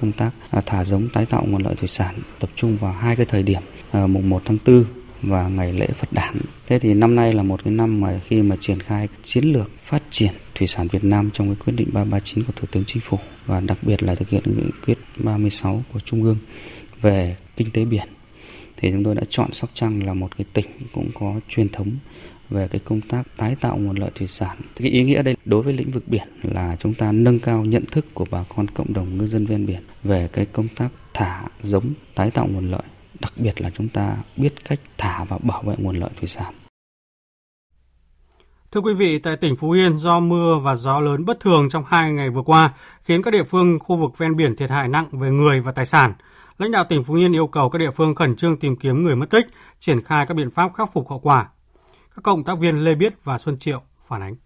Công 0.00 0.12
tác 0.12 0.30
à, 0.50 0.62
thả 0.66 0.84
giống 0.84 1.08
tái 1.12 1.26
tạo 1.26 1.44
nguồn 1.46 1.62
lợi 1.62 1.74
thủy 1.74 1.88
sản 1.88 2.14
tập 2.40 2.50
trung 2.56 2.78
vào 2.80 2.92
hai 2.92 3.16
cái 3.16 3.26
thời 3.26 3.42
điểm, 3.42 3.62
à, 3.90 4.06
mùng 4.06 4.28
1 4.28 4.42
tháng 4.44 4.58
4 4.66 4.84
và 5.22 5.48
ngày 5.48 5.72
lễ 5.72 5.86
Phật 5.86 6.12
đản. 6.12 6.34
Thế 6.66 6.78
thì 6.78 6.94
năm 6.94 7.16
nay 7.16 7.32
là 7.32 7.42
một 7.42 7.64
cái 7.64 7.72
năm 7.72 8.00
mà 8.00 8.20
khi 8.24 8.42
mà 8.42 8.56
triển 8.60 8.80
khai 8.80 9.08
chiến 9.22 9.44
lược 9.44 9.70
phát 9.84 10.02
triển 10.10 10.32
thủy 10.54 10.66
sản 10.66 10.88
Việt 10.88 11.04
Nam 11.04 11.30
trong 11.32 11.46
cái 11.46 11.56
quyết 11.64 11.72
định 11.76 11.88
339 11.92 12.44
của 12.44 12.52
Thủ 12.56 12.68
tướng 12.70 12.84
Chính 12.86 13.02
phủ 13.02 13.18
và 13.46 13.60
đặc 13.60 13.78
biệt 13.82 14.02
là 14.02 14.14
thực 14.14 14.28
hiện 14.28 14.42
nghị 14.46 14.70
quyết 14.86 14.98
36 15.16 15.82
của 15.92 16.00
Trung 16.00 16.22
ương 16.22 16.38
về 17.00 17.36
kinh 17.56 17.70
tế 17.70 17.84
biển 17.84 18.08
thì 18.76 18.90
chúng 18.92 19.04
tôi 19.04 19.14
đã 19.14 19.22
chọn 19.28 19.52
Sóc 19.52 19.70
Trăng 19.74 20.06
là 20.06 20.14
một 20.14 20.36
cái 20.36 20.44
tỉnh 20.52 20.66
cũng 20.92 21.10
có 21.14 21.40
truyền 21.48 21.68
thống 21.68 21.90
về 22.50 22.68
cái 22.68 22.80
công 22.84 23.00
tác 23.00 23.22
tái 23.36 23.56
tạo 23.60 23.76
nguồn 23.76 23.96
lợi 23.96 24.10
thủy 24.14 24.26
sản. 24.26 24.56
Cái 24.76 24.90
ý 24.90 25.02
nghĩa 25.02 25.22
đây 25.22 25.36
đối 25.44 25.62
với 25.62 25.72
lĩnh 25.72 25.90
vực 25.90 26.08
biển 26.08 26.28
là 26.42 26.76
chúng 26.80 26.94
ta 26.94 27.12
nâng 27.12 27.38
cao 27.38 27.64
nhận 27.64 27.84
thức 27.86 28.06
của 28.14 28.26
bà 28.30 28.44
con 28.56 28.68
cộng 28.68 28.92
đồng 28.92 29.18
ngư 29.18 29.26
dân 29.26 29.46
ven 29.46 29.66
biển 29.66 29.82
về 30.04 30.28
cái 30.32 30.46
công 30.46 30.68
tác 30.68 30.88
thả 31.14 31.44
giống 31.62 31.92
tái 32.14 32.30
tạo 32.30 32.46
nguồn 32.46 32.70
lợi, 32.70 32.82
đặc 33.20 33.32
biệt 33.36 33.60
là 33.60 33.70
chúng 33.70 33.88
ta 33.88 34.16
biết 34.36 34.64
cách 34.64 34.80
thả 34.98 35.24
và 35.24 35.38
bảo 35.38 35.62
vệ 35.62 35.74
nguồn 35.78 35.96
lợi 35.96 36.10
thủy 36.20 36.28
sản. 36.28 36.54
Thưa 38.70 38.80
quý 38.80 38.94
vị, 38.94 39.18
tại 39.18 39.36
tỉnh 39.36 39.56
Phú 39.56 39.70
Yên 39.70 39.98
do 39.98 40.20
mưa 40.20 40.58
và 40.62 40.74
gió 40.74 41.00
lớn 41.00 41.24
bất 41.24 41.40
thường 41.40 41.68
trong 41.68 41.84
hai 41.86 42.12
ngày 42.12 42.30
vừa 42.30 42.42
qua 42.42 42.74
khiến 43.02 43.22
các 43.22 43.30
địa 43.30 43.44
phương 43.44 43.78
khu 43.78 43.96
vực 43.96 44.18
ven 44.18 44.36
biển 44.36 44.56
thiệt 44.56 44.70
hại 44.70 44.88
nặng 44.88 45.08
về 45.12 45.30
người 45.30 45.60
và 45.60 45.72
tài 45.72 45.86
sản. 45.86 46.12
Lãnh 46.58 46.70
đạo 46.70 46.84
tỉnh 46.88 47.04
Phú 47.04 47.14
Yên 47.14 47.32
yêu 47.32 47.46
cầu 47.46 47.70
các 47.70 47.78
địa 47.78 47.90
phương 47.90 48.14
khẩn 48.14 48.36
trương 48.36 48.56
tìm 48.56 48.76
kiếm 48.76 49.02
người 49.02 49.16
mất 49.16 49.30
tích, 49.30 49.46
triển 49.80 50.02
khai 50.02 50.26
các 50.26 50.34
biện 50.34 50.50
pháp 50.50 50.74
khắc 50.74 50.92
phục 50.92 51.10
hậu 51.10 51.18
quả. 51.18 51.48
Các 52.14 52.22
cộng 52.22 52.44
tác 52.44 52.58
viên 52.58 52.84
Lê 52.84 52.94
Biết 52.94 53.24
và 53.24 53.38
Xuân 53.38 53.58
Triệu 53.58 53.82
phản 54.06 54.22
ánh. 54.22 54.36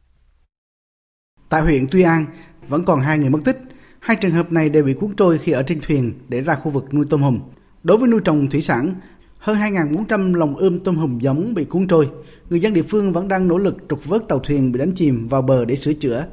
Tại 1.49 1.61
huyện 1.61 1.87
Tuy 1.91 2.03
An 2.03 2.27
vẫn 2.69 2.85
còn 2.85 3.01
hai 3.01 3.19
người 3.19 3.31
mất 3.31 3.41
tích. 3.45 3.59
Hai 4.01 4.17
trường 4.17 4.31
hợp 4.31 4.53
này 4.53 4.69
đều 4.69 4.85
bị 4.85 4.95
cuốn 4.95 5.17
trôi 5.17 5.39
khi 5.39 5.53
ở 5.53 5.63
trên 5.63 5.81
thuyền 5.83 6.19
để 6.29 6.41
ra 6.41 6.55
khu 6.55 6.71
vực 6.71 6.95
nuôi 6.95 7.07
tôm 7.11 7.23
hùm. 7.23 7.41
Đối 7.83 7.99
với 7.99 8.09
nuôi 8.09 8.21
trồng 8.25 8.51
thủy 8.51 8.63
sản, 8.63 8.95
hơn 9.39 9.57
2.400 9.57 10.35
lồng 10.35 10.57
ươm 10.57 10.81
tôm 10.81 10.97
hùm 10.97 11.19
giống 11.19 11.55
bị 11.55 11.65
cuốn 11.65 11.87
trôi. 11.87 12.09
Người 12.51 12.61
dân 12.61 12.75
địa 12.75 12.83
phương 12.83 13.13
vẫn 13.13 13.29
đang 13.29 13.49
nỗ 13.49 13.59
lực 13.59 13.77
trục 13.89 14.05
vớt 14.05 14.29
tàu 14.29 14.39
thuyền 14.39 14.73
bị 14.73 14.79
đánh 14.79 14.93
chìm 14.93 15.29
vào 15.29 15.43
bờ 15.43 15.65
để 15.65 15.77
sửa 15.77 15.93
chữa 15.93 16.27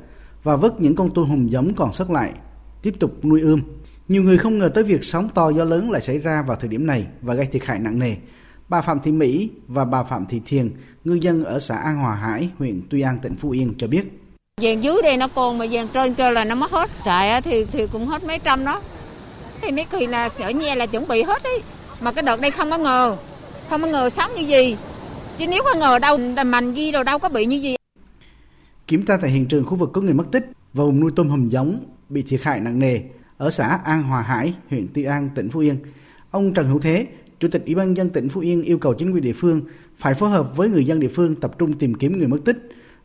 và 0.43 0.55
vớt 0.55 0.81
những 0.81 0.95
con 0.95 1.09
tôm 1.13 1.29
hùm 1.29 1.47
giống 1.47 1.73
còn 1.73 1.93
sót 1.93 2.09
lại, 2.09 2.31
tiếp 2.81 2.93
tục 2.99 3.25
nuôi 3.25 3.41
ươm. 3.41 3.61
Nhiều 4.07 4.23
người 4.23 4.37
không 4.37 4.59
ngờ 4.59 4.71
tới 4.75 4.83
việc 4.83 5.03
sóng 5.03 5.29
to 5.33 5.49
gió 5.49 5.63
lớn 5.63 5.91
lại 5.91 6.01
xảy 6.01 6.17
ra 6.17 6.41
vào 6.41 6.57
thời 6.57 6.69
điểm 6.69 6.87
này 6.87 7.07
và 7.21 7.33
gây 7.33 7.45
thiệt 7.45 7.65
hại 7.65 7.79
nặng 7.79 7.99
nề. 7.99 8.15
Bà 8.69 8.81
Phạm 8.81 8.99
Thị 9.03 9.11
Mỹ 9.11 9.49
và 9.67 9.85
bà 9.85 10.03
Phạm 10.03 10.25
Thị 10.25 10.41
Thiền, 10.45 10.71
ngư 11.03 11.13
dân 11.13 11.43
ở 11.43 11.59
xã 11.59 11.75
An 11.75 11.97
Hòa 11.97 12.15
Hải, 12.15 12.49
huyện 12.57 12.81
Tuy 12.89 13.01
An, 13.01 13.19
tỉnh 13.21 13.35
Phú 13.35 13.49
Yên 13.49 13.73
cho 13.77 13.87
biết. 13.87 14.03
Vàng 14.61 14.83
dưới 14.83 15.01
đây 15.03 15.17
nó 15.17 15.27
còn 15.27 15.57
mà 15.57 15.65
vàng 15.71 15.87
trên 15.93 16.13
kia 16.13 16.31
là 16.31 16.45
nó 16.45 16.55
mất 16.55 16.71
hết. 16.71 16.89
Trại 17.05 17.41
thì 17.41 17.65
thì 17.65 17.87
cũng 17.91 18.05
hết 18.05 18.23
mấy 18.23 18.39
trăm 18.39 18.65
đó 18.65 18.81
thì 19.67 19.73
mấy 19.73 19.85
kỳ 19.85 20.07
là 20.07 20.29
ở 20.39 20.51
nhà 20.51 20.75
là 20.75 20.85
chuẩn 20.85 21.07
bị 21.07 21.23
hết 21.23 21.43
ấy. 21.43 21.61
Mà 22.01 22.11
cái 22.11 22.23
đợt 22.23 22.41
đây 22.41 22.51
không 22.51 22.69
có 22.69 22.77
ngờ, 22.77 23.17
không 23.69 23.81
có 23.81 23.87
ngờ 23.87 24.09
sống 24.09 24.31
như 24.35 24.41
gì. 24.41 24.77
Chứ 25.37 25.45
nếu 25.47 25.63
có 25.63 25.75
ngờ 25.79 25.99
đâu, 25.99 26.17
mình 26.45 26.73
ghi 26.73 26.91
đồ 26.91 27.03
đâu 27.03 27.19
có 27.19 27.29
bị 27.29 27.45
như 27.45 27.55
gì. 27.57 27.75
Kiểm 28.87 29.05
tra 29.05 29.17
tại 29.17 29.31
hiện 29.31 29.45
trường 29.45 29.65
khu 29.65 29.75
vực 29.75 29.89
có 29.93 30.01
người 30.01 30.13
mất 30.13 30.23
tích 30.31 30.45
và 30.73 30.83
vùng 30.83 30.99
nuôi 30.99 31.11
tôm 31.15 31.29
hùm 31.29 31.47
giống 31.47 31.79
bị 32.09 32.21
thiệt 32.21 32.39
hại 32.43 32.59
nặng 32.59 32.79
nề 32.79 32.99
ở 33.37 33.49
xã 33.49 33.79
An 33.83 34.03
Hòa 34.03 34.21
Hải, 34.21 34.53
huyện 34.69 34.87
Tuy 34.93 35.03
An, 35.03 35.29
tỉnh 35.35 35.49
Phú 35.49 35.59
Yên. 35.59 35.77
Ông 36.31 36.53
Trần 36.53 36.67
Hữu 36.67 36.79
Thế, 36.79 37.07
Chủ 37.39 37.47
tịch 37.51 37.63
Ủy 37.65 37.75
ban 37.75 37.97
dân 37.97 38.09
tỉnh 38.09 38.29
Phú 38.29 38.41
Yên 38.41 38.61
yêu 38.61 38.77
cầu 38.77 38.93
chính 38.93 39.11
quyền 39.11 39.23
địa 39.23 39.33
phương 39.33 39.61
phải 39.97 40.13
phối 40.13 40.29
hợp 40.29 40.57
với 40.57 40.69
người 40.69 40.85
dân 40.85 40.99
địa 40.99 41.11
phương 41.15 41.35
tập 41.35 41.51
trung 41.59 41.73
tìm 41.73 41.95
kiếm 41.95 42.17
người 42.17 42.27
mất 42.27 42.39
tích. 42.45 42.57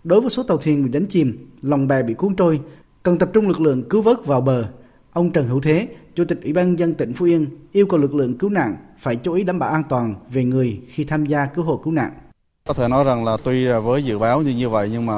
Đối 0.04 0.20
với 0.20 0.30
số 0.30 0.42
tàu 0.42 0.56
thuyền 0.56 0.84
bị 0.84 0.90
đánh 0.90 1.06
chìm, 1.06 1.48
lòng 1.62 1.88
bè 1.88 2.02
bị 2.02 2.14
cuốn 2.14 2.36
trôi, 2.36 2.60
cần 3.02 3.18
tập 3.18 3.30
trung 3.32 3.48
lực 3.48 3.60
lượng 3.60 3.88
cứu 3.88 4.02
vớt 4.02 4.26
vào 4.26 4.40
bờ. 4.40 4.64
Ông 5.12 5.32
Trần 5.32 5.48
Hữu 5.48 5.60
Thế, 5.60 5.88
Chủ 6.14 6.24
tịch 6.24 6.38
Ủy 6.42 6.52
ban 6.52 6.78
dân 6.78 6.94
tỉnh 6.94 7.12
Phú 7.12 7.26
Yên 7.26 7.46
yêu 7.72 7.86
cầu 7.86 7.98
lực 7.98 8.14
lượng 8.14 8.38
cứu 8.38 8.50
nạn 8.50 8.76
phải 9.00 9.16
chú 9.16 9.32
ý 9.32 9.44
đảm 9.44 9.58
bảo 9.58 9.70
an 9.70 9.82
toàn 9.88 10.14
về 10.30 10.44
người 10.44 10.80
khi 10.88 11.04
tham 11.04 11.26
gia 11.26 11.46
cứu 11.46 11.64
hộ 11.64 11.76
cứu 11.76 11.92
nạn. 11.92 12.10
Có 12.68 12.74
thể 12.74 12.88
nói 12.88 13.04
rằng 13.04 13.24
là 13.24 13.36
tuy 13.44 13.66
với 13.84 14.04
dự 14.04 14.18
báo 14.18 14.42
như 14.42 14.50
như 14.50 14.68
vậy 14.68 14.88
nhưng 14.92 15.06
mà 15.06 15.14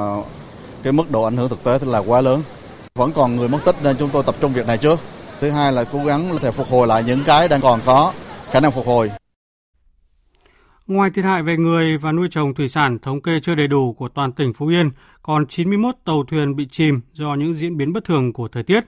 cái 0.83 0.93
mức 0.93 1.11
độ 1.11 1.23
ảnh 1.23 1.37
hưởng 1.37 1.49
thực 1.49 1.63
tế 1.63 1.79
là 1.85 1.99
quá 1.99 2.21
lớn. 2.21 2.41
Vẫn 2.95 3.11
còn 3.15 3.35
người 3.35 3.49
mất 3.49 3.59
tích 3.65 3.75
nên 3.83 3.95
chúng 3.99 4.09
tôi 4.13 4.23
tập 4.25 4.35
trung 4.41 4.53
việc 4.53 4.67
này 4.67 4.77
trước. 4.77 4.99
Thứ 5.39 5.49
hai 5.49 5.71
là 5.71 5.83
cố 5.83 6.05
gắng 6.05 6.31
là 6.31 6.37
thể 6.41 6.51
phục 6.51 6.67
hồi 6.67 6.87
lại 6.87 7.03
những 7.03 7.19
cái 7.25 7.47
đang 7.47 7.61
còn 7.61 7.79
có 7.85 8.13
khả 8.51 8.59
năng 8.59 8.71
phục 8.71 8.85
hồi. 8.85 9.11
Ngoài 10.87 11.09
thiệt 11.09 11.25
hại 11.25 11.43
về 11.43 11.57
người 11.57 11.97
và 11.97 12.11
nuôi 12.11 12.27
trồng 12.31 12.53
thủy 12.53 12.69
sản 12.69 12.99
thống 12.99 13.21
kê 13.21 13.39
chưa 13.39 13.55
đầy 13.55 13.67
đủ 13.67 13.93
của 13.93 14.09
toàn 14.09 14.31
tỉnh 14.31 14.53
Phú 14.53 14.67
Yên, 14.67 14.91
còn 15.21 15.47
91 15.47 15.95
tàu 16.05 16.23
thuyền 16.27 16.55
bị 16.55 16.67
chìm 16.71 17.01
do 17.13 17.35
những 17.35 17.53
diễn 17.53 17.77
biến 17.77 17.93
bất 17.93 18.03
thường 18.03 18.33
của 18.33 18.47
thời 18.47 18.63
tiết. 18.63 18.85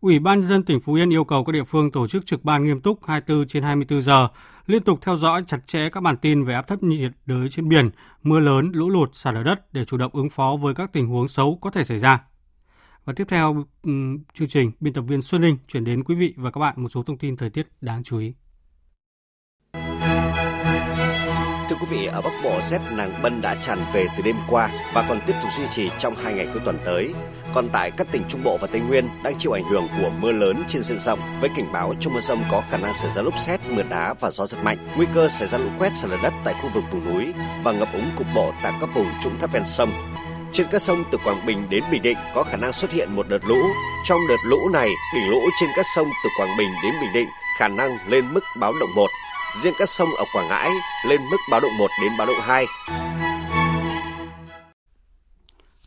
Ủy 0.00 0.18
ban 0.18 0.42
dân 0.42 0.62
tỉnh 0.62 0.80
Phú 0.80 0.94
Yên 0.94 1.12
yêu 1.12 1.24
cầu 1.24 1.44
các 1.44 1.52
địa 1.52 1.64
phương 1.64 1.90
tổ 1.90 2.08
chức 2.08 2.26
trực 2.26 2.44
ban 2.44 2.64
nghiêm 2.64 2.80
túc 2.80 3.04
24 3.04 3.48
trên 3.48 3.62
24 3.62 4.02
giờ, 4.02 4.28
liên 4.66 4.82
tục 4.82 4.98
theo 5.02 5.16
dõi 5.16 5.44
chặt 5.46 5.66
chẽ 5.66 5.88
các 5.88 6.00
bản 6.00 6.16
tin 6.16 6.44
về 6.44 6.54
áp 6.54 6.62
thấp 6.62 6.82
nhiệt 6.82 7.12
đới 7.26 7.48
trên 7.48 7.68
biển, 7.68 7.90
mưa 8.22 8.40
lớn, 8.40 8.70
lũ 8.74 8.90
lụt, 8.90 9.10
sạt 9.12 9.34
lở 9.34 9.42
đất 9.42 9.72
để 9.72 9.84
chủ 9.84 9.96
động 9.96 10.12
ứng 10.14 10.30
phó 10.30 10.56
với 10.56 10.74
các 10.74 10.92
tình 10.92 11.06
huống 11.06 11.28
xấu 11.28 11.58
có 11.62 11.70
thể 11.70 11.84
xảy 11.84 11.98
ra. 11.98 12.24
Và 13.04 13.12
tiếp 13.12 13.24
theo 13.28 13.64
chương 14.34 14.48
trình, 14.48 14.72
biên 14.80 14.92
tập 14.92 15.02
viên 15.02 15.22
Xuân 15.22 15.42
Linh 15.42 15.56
chuyển 15.68 15.84
đến 15.84 16.04
quý 16.04 16.14
vị 16.14 16.34
và 16.36 16.50
các 16.50 16.60
bạn 16.60 16.74
một 16.82 16.88
số 16.88 17.02
thông 17.02 17.18
tin 17.18 17.36
thời 17.36 17.50
tiết 17.50 17.68
đáng 17.80 18.04
chú 18.04 18.18
ý. 18.18 18.34
Thưa 21.80 21.86
quý 21.90 21.96
vị, 21.96 22.06
ở 22.06 22.20
Bắc 22.20 22.32
Bộ 22.44 22.60
rét 22.62 22.80
nàng 22.90 23.22
bân 23.22 23.40
đã 23.40 23.54
tràn 23.54 23.78
về 23.92 24.06
từ 24.16 24.22
đêm 24.22 24.36
qua 24.48 24.68
và 24.94 25.06
còn 25.08 25.20
tiếp 25.26 25.32
tục 25.42 25.52
duy 25.52 25.66
trì 25.70 25.90
trong 25.98 26.14
hai 26.14 26.32
ngày 26.32 26.46
cuối 26.52 26.62
tuần 26.64 26.78
tới. 26.84 27.14
Còn 27.54 27.68
tại 27.72 27.90
các 27.90 28.06
tỉnh 28.12 28.22
Trung 28.28 28.42
Bộ 28.42 28.58
và 28.60 28.66
Tây 28.66 28.80
Nguyên 28.80 29.08
đang 29.22 29.34
chịu 29.38 29.52
ảnh 29.52 29.64
hưởng 29.70 29.88
của 30.00 30.10
mưa 30.10 30.32
lớn 30.32 30.64
trên 30.68 30.82
diện 30.82 30.98
rộng 30.98 31.18
với 31.40 31.50
cảnh 31.56 31.72
báo 31.72 31.94
trong 32.00 32.14
mưa 32.14 32.20
rông 32.20 32.44
có 32.50 32.62
khả 32.70 32.76
năng 32.76 32.94
xảy 32.94 33.10
ra 33.10 33.22
lốc 33.22 33.38
xét, 33.38 33.60
mưa 33.70 33.82
đá 33.82 34.14
và 34.20 34.30
gió 34.30 34.46
giật 34.46 34.58
mạnh, 34.62 34.88
nguy 34.96 35.06
cơ 35.14 35.28
xảy 35.28 35.48
ra 35.48 35.58
lũ 35.58 35.68
quét 35.78 35.96
sạt 35.96 36.10
lở 36.10 36.16
đất 36.22 36.32
tại 36.44 36.54
khu 36.62 36.68
vực 36.74 36.84
vùng 36.90 37.14
núi 37.14 37.32
và 37.64 37.72
ngập 37.72 37.92
úng 37.92 38.10
cục 38.16 38.26
bộ 38.34 38.52
tại 38.62 38.72
các 38.80 38.90
vùng 38.94 39.08
trũng 39.22 39.38
thấp 39.38 39.52
ven 39.52 39.66
sông. 39.66 39.90
Trên 40.52 40.66
các 40.70 40.82
sông 40.82 41.04
từ 41.12 41.18
Quảng 41.24 41.46
Bình 41.46 41.66
đến 41.70 41.84
Bình 41.90 42.02
Định 42.02 42.18
có 42.34 42.42
khả 42.42 42.56
năng 42.56 42.72
xuất 42.72 42.92
hiện 42.92 43.16
một 43.16 43.28
đợt 43.28 43.44
lũ. 43.46 43.62
Trong 44.04 44.20
đợt 44.28 44.40
lũ 44.44 44.68
này, 44.72 44.88
đỉnh 45.14 45.30
lũ 45.30 45.40
trên 45.60 45.70
các 45.76 45.84
sông 45.96 46.08
từ 46.24 46.30
Quảng 46.38 46.56
Bình 46.58 46.68
đến 46.82 46.92
Bình 47.00 47.10
Định 47.14 47.28
khả 47.58 47.68
năng 47.68 47.98
lên 48.06 48.34
mức 48.34 48.44
báo 48.60 48.72
động 48.80 48.90
1, 48.94 49.06
riêng 49.62 49.74
các 49.78 49.88
sông 49.88 50.08
ở 50.18 50.24
Quảng 50.32 50.48
Ngãi 50.48 50.70
lên 51.06 51.20
mức 51.30 51.36
báo 51.50 51.60
động 51.60 51.78
1 51.78 51.90
đến 52.02 52.12
báo 52.18 52.26
động 52.26 52.40
2. 52.40 52.66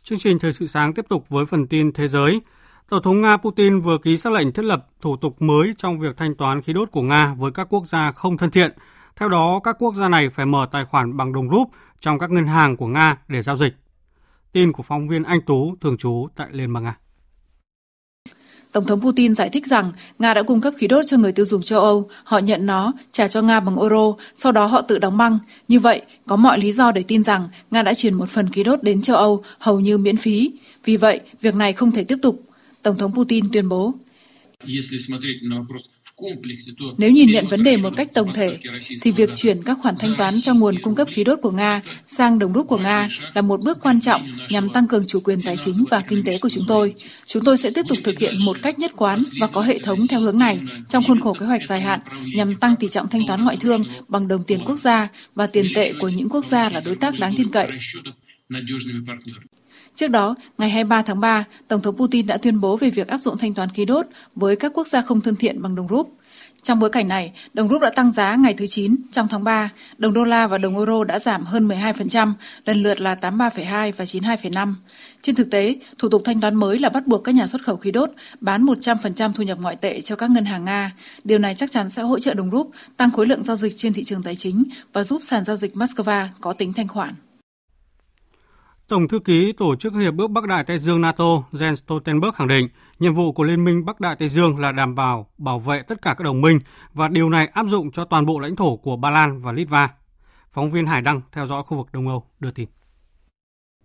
Chương 0.02 0.18
trình 0.18 0.38
Thời 0.38 0.52
sự 0.52 0.66
sáng 0.66 0.94
tiếp 0.94 1.04
tục 1.08 1.28
với 1.28 1.46
phần 1.46 1.66
tin 1.66 1.92
thế 1.92 2.08
giới. 2.08 2.40
Tổng 2.88 3.02
thống 3.02 3.20
Nga 3.20 3.36
Putin 3.36 3.80
vừa 3.80 3.98
ký 3.98 4.16
xác 4.16 4.32
lệnh 4.32 4.52
thiết 4.52 4.64
lập 4.64 4.86
thủ 5.00 5.16
tục 5.16 5.42
mới 5.42 5.74
trong 5.78 5.98
việc 5.98 6.16
thanh 6.16 6.34
toán 6.34 6.62
khí 6.62 6.72
đốt 6.72 6.90
của 6.90 7.02
Nga 7.02 7.34
với 7.34 7.50
các 7.52 7.66
quốc 7.70 7.86
gia 7.86 8.12
không 8.12 8.36
thân 8.36 8.50
thiện. 8.50 8.72
Theo 9.16 9.28
đó, 9.28 9.60
các 9.64 9.76
quốc 9.78 9.94
gia 9.94 10.08
này 10.08 10.28
phải 10.28 10.46
mở 10.46 10.68
tài 10.72 10.84
khoản 10.84 11.16
bằng 11.16 11.32
đồng 11.32 11.50
rúp 11.50 11.68
trong 12.00 12.18
các 12.18 12.30
ngân 12.30 12.46
hàng 12.46 12.76
của 12.76 12.86
Nga 12.86 13.16
để 13.28 13.42
giao 13.42 13.56
dịch. 13.56 13.74
Tin 14.52 14.72
của 14.72 14.82
phóng 14.82 15.08
viên 15.08 15.22
Anh 15.22 15.40
Tú, 15.40 15.76
thường 15.80 15.96
trú 15.96 16.26
tại 16.36 16.48
Liên 16.50 16.72
bang 16.72 16.84
Nga. 16.84 16.96
Tổng 18.72 18.86
thống 18.86 19.00
Putin 19.00 19.34
giải 19.34 19.48
thích 19.48 19.66
rằng 19.66 19.92
Nga 20.18 20.34
đã 20.34 20.42
cung 20.42 20.60
cấp 20.60 20.74
khí 20.76 20.86
đốt 20.86 21.06
cho 21.06 21.16
người 21.16 21.32
tiêu 21.32 21.44
dùng 21.44 21.62
châu 21.62 21.80
Âu, 21.80 22.08
họ 22.24 22.38
nhận 22.38 22.66
nó, 22.66 22.92
trả 23.10 23.28
cho 23.28 23.42
Nga 23.42 23.60
bằng 23.60 23.76
euro, 23.76 24.14
sau 24.34 24.52
đó 24.52 24.66
họ 24.66 24.82
tự 24.82 24.98
đóng 24.98 25.16
băng. 25.16 25.38
Như 25.68 25.80
vậy, 25.80 26.02
có 26.26 26.36
mọi 26.36 26.58
lý 26.58 26.72
do 26.72 26.92
để 26.92 27.02
tin 27.08 27.24
rằng 27.24 27.48
Nga 27.70 27.82
đã 27.82 27.94
chuyển 27.94 28.14
một 28.14 28.30
phần 28.30 28.48
khí 28.50 28.64
đốt 28.64 28.82
đến 28.82 29.02
châu 29.02 29.16
Âu 29.16 29.44
hầu 29.58 29.80
như 29.80 29.98
miễn 29.98 30.16
phí. 30.16 30.50
Vì 30.84 30.96
vậy, 30.96 31.20
việc 31.40 31.54
này 31.54 31.72
không 31.72 31.92
thể 31.92 32.04
tiếp 32.04 32.18
tục. 32.22 32.42
Tổng 32.82 32.98
thống 32.98 33.14
Putin 33.14 33.44
tuyên 33.52 33.68
bố. 33.68 33.94
Nếu 36.98 37.10
nhìn 37.10 37.30
nhận 37.30 37.48
vấn 37.48 37.64
đề 37.64 37.76
một 37.76 37.90
cách 37.96 38.08
tổng 38.14 38.32
thể, 38.34 38.58
thì 39.02 39.12
việc 39.12 39.30
chuyển 39.34 39.62
các 39.62 39.78
khoản 39.82 39.94
thanh 39.98 40.14
toán 40.18 40.40
cho 40.40 40.54
nguồn 40.54 40.82
cung 40.82 40.94
cấp 40.94 41.08
khí 41.10 41.24
đốt 41.24 41.38
của 41.42 41.50
Nga 41.50 41.80
sang 42.06 42.38
đồng 42.38 42.52
rút 42.52 42.66
của 42.68 42.78
Nga 42.78 43.08
là 43.34 43.42
một 43.42 43.60
bước 43.60 43.78
quan 43.82 44.00
trọng 44.00 44.22
nhằm 44.50 44.68
tăng 44.68 44.88
cường 44.88 45.06
chủ 45.06 45.20
quyền 45.20 45.42
tài 45.42 45.56
chính 45.56 45.84
và 45.90 46.00
kinh 46.00 46.24
tế 46.24 46.38
của 46.38 46.48
chúng 46.48 46.64
tôi. 46.68 46.94
Chúng 47.26 47.44
tôi 47.44 47.56
sẽ 47.56 47.70
tiếp 47.74 47.82
tục 47.88 47.98
thực 48.04 48.18
hiện 48.18 48.44
một 48.44 48.56
cách 48.62 48.78
nhất 48.78 48.92
quán 48.96 49.18
và 49.40 49.46
có 49.46 49.60
hệ 49.60 49.78
thống 49.78 50.06
theo 50.06 50.20
hướng 50.20 50.38
này 50.38 50.60
trong 50.88 51.04
khuôn 51.06 51.20
khổ 51.20 51.32
kế 51.40 51.46
hoạch 51.46 51.64
dài 51.64 51.80
hạn 51.80 52.00
nhằm 52.34 52.56
tăng 52.56 52.76
tỷ 52.76 52.88
trọng 52.88 53.08
thanh 53.08 53.26
toán 53.26 53.44
ngoại 53.44 53.56
thương 53.60 53.84
bằng 54.08 54.28
đồng 54.28 54.44
tiền 54.44 54.60
quốc 54.66 54.76
gia 54.76 55.08
và 55.34 55.46
tiền 55.46 55.66
tệ 55.74 55.92
của 56.00 56.08
những 56.08 56.28
quốc 56.28 56.44
gia 56.44 56.70
là 56.70 56.80
đối 56.80 56.94
tác 56.94 57.14
đáng 57.18 57.34
tin 57.36 57.48
cậy. 57.50 57.70
Trước 60.00 60.08
đó, 60.08 60.34
ngày 60.58 60.70
23 60.70 61.02
tháng 61.02 61.20
3, 61.20 61.44
Tổng 61.68 61.82
thống 61.82 61.96
Putin 61.96 62.26
đã 62.26 62.36
tuyên 62.36 62.60
bố 62.60 62.76
về 62.76 62.90
việc 62.90 63.08
áp 63.08 63.18
dụng 63.18 63.38
thanh 63.38 63.54
toán 63.54 63.70
khí 63.70 63.84
đốt 63.84 64.06
với 64.34 64.56
các 64.56 64.72
quốc 64.74 64.86
gia 64.86 65.02
không 65.02 65.20
thân 65.20 65.36
thiện 65.36 65.62
bằng 65.62 65.74
đồng 65.74 65.88
rúp. 65.88 66.12
Trong 66.62 66.80
bối 66.80 66.90
cảnh 66.90 67.08
này, 67.08 67.32
đồng 67.54 67.68
rúp 67.68 67.82
đã 67.82 67.90
tăng 67.90 68.12
giá 68.12 68.36
ngày 68.36 68.54
thứ 68.54 68.66
9 68.66 68.96
trong 69.12 69.28
tháng 69.28 69.44
3, 69.44 69.70
đồng 69.98 70.12
đô 70.12 70.24
la 70.24 70.46
và 70.46 70.58
đồng 70.58 70.76
euro 70.76 71.04
đã 71.04 71.18
giảm 71.18 71.44
hơn 71.44 71.68
12%, 71.68 72.32
lần 72.64 72.82
lượt 72.82 73.00
là 73.00 73.14
83,2 73.14 73.92
và 73.96 74.04
92,5. 74.04 74.74
Trên 75.20 75.34
thực 75.34 75.50
tế, 75.50 75.76
thủ 75.98 76.08
tục 76.08 76.22
thanh 76.24 76.40
toán 76.40 76.54
mới 76.54 76.78
là 76.78 76.88
bắt 76.88 77.06
buộc 77.06 77.24
các 77.24 77.34
nhà 77.34 77.46
xuất 77.46 77.62
khẩu 77.62 77.76
khí 77.76 77.90
đốt 77.90 78.10
bán 78.40 78.64
100% 78.64 79.32
thu 79.32 79.42
nhập 79.42 79.58
ngoại 79.60 79.76
tệ 79.76 80.00
cho 80.00 80.16
các 80.16 80.30
ngân 80.30 80.44
hàng 80.44 80.64
Nga. 80.64 80.92
Điều 81.24 81.38
này 81.38 81.54
chắc 81.54 81.70
chắn 81.70 81.90
sẽ 81.90 82.02
hỗ 82.02 82.18
trợ 82.18 82.34
đồng 82.34 82.50
rúp, 82.50 82.70
tăng 82.96 83.10
khối 83.10 83.26
lượng 83.26 83.44
giao 83.44 83.56
dịch 83.56 83.76
trên 83.76 83.92
thị 83.92 84.04
trường 84.04 84.22
tài 84.22 84.36
chính 84.36 84.64
và 84.92 85.04
giúp 85.04 85.22
sàn 85.22 85.44
giao 85.44 85.56
dịch 85.56 85.74
Moscow 85.74 86.26
có 86.40 86.52
tính 86.52 86.72
thanh 86.72 86.88
khoản. 86.88 87.14
Tổng 88.90 89.08
thư 89.08 89.18
ký 89.18 89.52
Tổ 89.52 89.76
chức 89.76 89.94
Hiệp 89.94 90.14
ước 90.18 90.28
Bắc 90.28 90.46
Đại 90.46 90.64
Tây 90.64 90.78
Dương 90.78 91.00
NATO 91.00 91.24
Jens 91.52 91.74
Stoltenberg 91.74 92.34
khẳng 92.34 92.48
định 92.48 92.68
nhiệm 92.98 93.14
vụ 93.14 93.32
của 93.32 93.42
Liên 93.42 93.64
minh 93.64 93.84
Bắc 93.84 94.00
Đại 94.00 94.16
Tây 94.18 94.28
Dương 94.28 94.58
là 94.58 94.72
đảm 94.72 94.94
bảo 94.94 95.26
bảo 95.38 95.58
vệ 95.58 95.82
tất 95.82 96.02
cả 96.02 96.14
các 96.18 96.24
đồng 96.24 96.40
minh 96.40 96.58
và 96.94 97.08
điều 97.08 97.30
này 97.30 97.48
áp 97.52 97.66
dụng 97.68 97.90
cho 97.90 98.04
toàn 98.04 98.26
bộ 98.26 98.38
lãnh 98.38 98.56
thổ 98.56 98.76
của 98.76 98.96
Ba 98.96 99.10
Lan 99.10 99.38
và 99.38 99.52
Litva. 99.52 99.88
Phóng 100.50 100.70
viên 100.70 100.86
Hải 100.86 101.02
Đăng 101.02 101.20
theo 101.32 101.46
dõi 101.46 101.62
khu 101.62 101.76
vực 101.76 101.86
Đông 101.92 102.08
Âu 102.08 102.24
đưa 102.40 102.50
tin. 102.50 102.68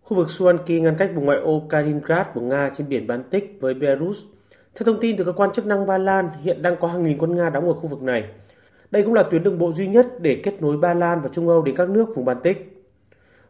Khu 0.02 0.18
vực 0.18 0.28
Suwalki 0.28 0.82
ngăn 0.82 0.96
cách 0.98 1.12
vùng 1.16 1.26
ngoại 1.26 1.38
ô 1.38 1.68
Kaliningrad 1.70 2.28
của 2.34 2.42
Nga 2.42 2.70
trên 2.78 2.90
biển 2.90 3.08
Baltic 3.08 3.58
với 3.62 3.74
Belarus. 3.74 4.18
Theo 4.76 4.86
thông 4.86 5.02
tin 5.02 5.18
từ 5.18 5.24
cơ 5.24 5.32
quan 5.32 5.50
chức 5.54 5.66
năng 5.66 5.88
Ba 5.88 5.98
Lan, 5.98 6.30
hiện 6.42 6.62
đang 6.62 6.76
có 6.80 6.88
hàng 6.88 7.04
nghìn 7.04 7.18
quân 7.18 7.36
Nga 7.36 7.50
đóng 7.50 7.68
ở 7.68 7.74
khu 7.74 7.88
vực 7.88 8.02
này. 8.02 8.24
Đây 8.92 9.04
cũng 9.04 9.14
là 9.14 9.24
tuyến 9.24 9.44
đường 9.44 9.60
bộ 9.60 9.72
duy 9.72 9.88
nhất 9.88 10.08
để 10.20 10.42
kết 10.44 10.62
nối 10.62 10.78
Ba 10.78 10.94
Lan 10.94 11.22
và 11.22 11.28
Trung 11.28 11.48
Âu 11.48 11.62
đến 11.62 11.76
các 11.76 11.90
nước 11.90 12.06
vùng 12.16 12.26
Baltic. 12.26 12.75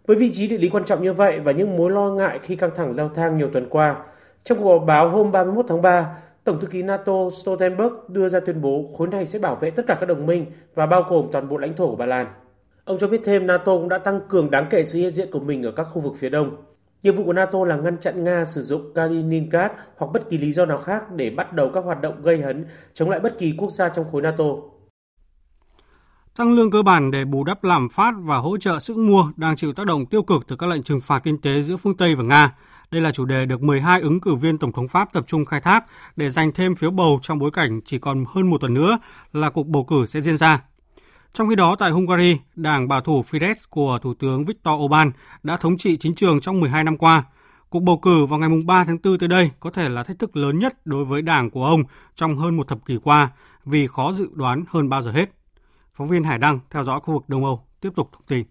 Với 0.08 0.18
vị 0.18 0.30
trí 0.34 0.48
địa 0.48 0.58
lý 0.58 0.70
quan 0.70 0.86
trọng 0.86 1.04
như 1.04 1.14
vậy 1.14 1.40
và 1.40 1.52
những 1.52 1.78
mối 1.78 1.92
lo 1.92 2.10
ngại 2.10 2.40
khi 2.42 2.56
căng 2.56 2.76
thẳng 2.76 2.96
leo 2.96 3.10
thang 3.10 3.38
nhiều 3.38 3.50
tuần 3.54 3.68
qua, 3.70 3.96
trong 4.44 4.58
cuộc 4.58 4.78
họp 4.78 4.88
báo 4.88 5.10
hôm 5.10 5.32
31 5.32 5.66
tháng 5.70 5.82
3, 5.82 6.18
Tổng 6.44 6.60
thư 6.60 6.68
ký 6.68 6.84
NATO 6.84 7.14
Stoltenberg 7.42 7.94
đưa 8.08 8.30
ra 8.30 8.40
tuyên 8.40 8.62
bố 8.62 8.86
khối 8.98 9.08
này 9.08 9.26
sẽ 9.26 9.40
bảo 9.40 9.56
vệ 9.56 9.72
tất 9.72 9.84
cả 9.88 9.98
các 10.00 10.06
đồng 10.06 10.26
minh 10.26 10.46
và 10.76 10.86
bao 10.86 11.06
gồm 11.10 11.28
toàn 11.32 11.50
bộ 11.50 11.58
lãnh 11.58 11.76
thổ 11.76 11.88
của 11.88 11.96
Ba 11.96 12.06
Lan. 12.06 12.28
Ông 12.86 12.98
cho 12.98 13.08
biết 13.08 13.22
thêm 13.24 13.48
NATO 13.48 13.78
cũng 13.78 13.90
đã 13.90 13.98
tăng 13.98 14.22
cường 14.30 14.52
đáng 14.52 14.68
kể 14.70 14.86
sự 14.86 15.00
hiện 15.00 15.12
diện 15.12 15.32
của 15.32 15.40
mình 15.40 15.64
ở 15.64 15.72
các 15.72 15.84
khu 15.84 16.02
vực 16.02 16.14
phía 16.18 16.30
đông. 16.30 16.56
Nhiệm 17.04 17.16
vụ 17.16 17.24
của 17.24 17.34
NATO 17.34 17.66
là 17.66 17.76
ngăn 17.76 17.98
chặn 17.98 18.24
Nga 18.24 18.46
sử 18.46 18.62
dụng 18.62 18.94
Kaliningrad 18.94 19.72
hoặc 19.98 20.08
bất 20.14 20.30
kỳ 20.30 20.38
lý 20.38 20.54
do 20.54 20.66
nào 20.66 20.78
khác 20.78 21.12
để 21.12 21.30
bắt 21.30 21.54
đầu 21.54 21.70
các 21.74 21.84
hoạt 21.84 22.02
động 22.02 22.22
gây 22.22 22.42
hấn 22.42 22.66
chống 22.94 23.10
lại 23.10 23.20
bất 23.20 23.38
kỳ 23.38 23.54
quốc 23.58 23.72
gia 23.72 23.90
trong 23.90 24.06
khối 24.12 24.22
NATO. 24.22 24.46
Tăng 26.38 26.54
lương 26.54 26.72
cơ 26.72 26.84
bản 26.84 27.12
để 27.12 27.26
bù 27.26 27.44
đắp 27.44 27.64
lạm 27.64 27.90
phát 27.90 28.14
và 28.18 28.38
hỗ 28.38 28.58
trợ 28.58 28.80
sức 28.80 28.98
mua 28.98 29.32
đang 29.36 29.56
chịu 29.56 29.74
tác 29.74 29.86
động 29.86 30.06
tiêu 30.06 30.24
cực 30.24 30.48
từ 30.48 30.56
các 30.56 30.68
lệnh 30.68 30.84
trừng 30.84 31.02
phạt 31.02 31.20
kinh 31.24 31.42
tế 31.42 31.62
giữa 31.62 31.78
phương 31.78 31.98
Tây 31.98 32.16
và 32.16 32.24
Nga. 32.24 32.56
Đây 32.92 33.02
là 33.02 33.12
chủ 33.12 33.26
đề 33.26 33.46
được 33.46 33.62
12 33.62 34.02
ứng 34.02 34.20
cử 34.20 34.36
viên 34.36 34.58
Tổng 34.58 34.72
thống 34.72 34.88
Pháp 34.88 35.14
tập 35.14 35.24
trung 35.28 35.46
khai 35.46 35.62
thác 35.62 35.86
để 36.16 36.30
giành 36.30 36.52
thêm 36.52 36.76
phiếu 36.76 36.92
bầu 36.92 37.20
trong 37.22 37.40
bối 37.40 37.52
cảnh 37.52 37.82
chỉ 37.86 38.00
còn 38.00 38.26
hơn 38.28 38.50
một 38.50 38.62
tuần 38.62 38.74
nữa 38.74 39.00
là 39.34 39.50
cuộc 39.50 39.68
bầu 39.68 39.84
cử 39.84 40.06
sẽ 40.06 40.22
diễn 40.22 40.38
ra. 40.38 40.62
Trong 41.34 41.50
khi 41.50 41.56
đó, 41.56 41.76
tại 41.80 41.92
Hungary, 41.92 42.38
đảng 42.56 42.88
bảo 42.88 43.02
thủ 43.02 43.24
Fidesz 43.32 43.66
của 43.70 44.00
Thủ 44.02 44.14
tướng 44.14 44.46
Viktor 44.46 44.82
Orbán 44.82 45.12
đã 45.44 45.58
thống 45.58 45.78
trị 45.78 45.98
chính 45.98 46.16
trường 46.16 46.40
trong 46.40 46.60
12 46.60 46.84
năm 46.84 46.98
qua. 46.98 47.24
Cuộc 47.70 47.80
bầu 47.80 47.98
cử 47.98 48.26
vào 48.26 48.40
ngày 48.40 48.50
3 48.66 48.86
tháng 48.86 48.98
4 49.04 49.18
tới 49.18 49.30
đây 49.30 49.52
có 49.60 49.72
thể 49.72 49.90
là 49.90 50.04
thách 50.04 50.20
thức 50.20 50.38
lớn 50.38 50.60
nhất 50.60 50.86
đối 50.86 51.06
với 51.06 51.22
đảng 51.22 51.50
của 51.50 51.66
ông 51.66 51.84
trong 52.16 52.38
hơn 52.38 52.58
một 52.58 52.68
thập 52.68 52.86
kỷ 52.86 52.98
qua 53.04 53.30
vì 53.66 53.88
khó 53.88 54.14
dự 54.14 54.30
đoán 54.34 54.64
hơn 54.68 54.90
bao 54.90 55.02
giờ 55.02 55.12
hết. 55.12 55.32
Phóng 55.98 56.08
viên 56.08 56.24
Hải 56.24 56.38
Đăng 56.38 56.60
theo 56.70 56.84
dõi 56.84 57.00
khu 57.00 57.14
vực 57.14 57.24
Đông 57.28 57.46
Âu 57.46 57.60
tiếp 57.82 57.90
tục 57.96 58.10
thông 58.12 58.22
tin. 58.28 58.46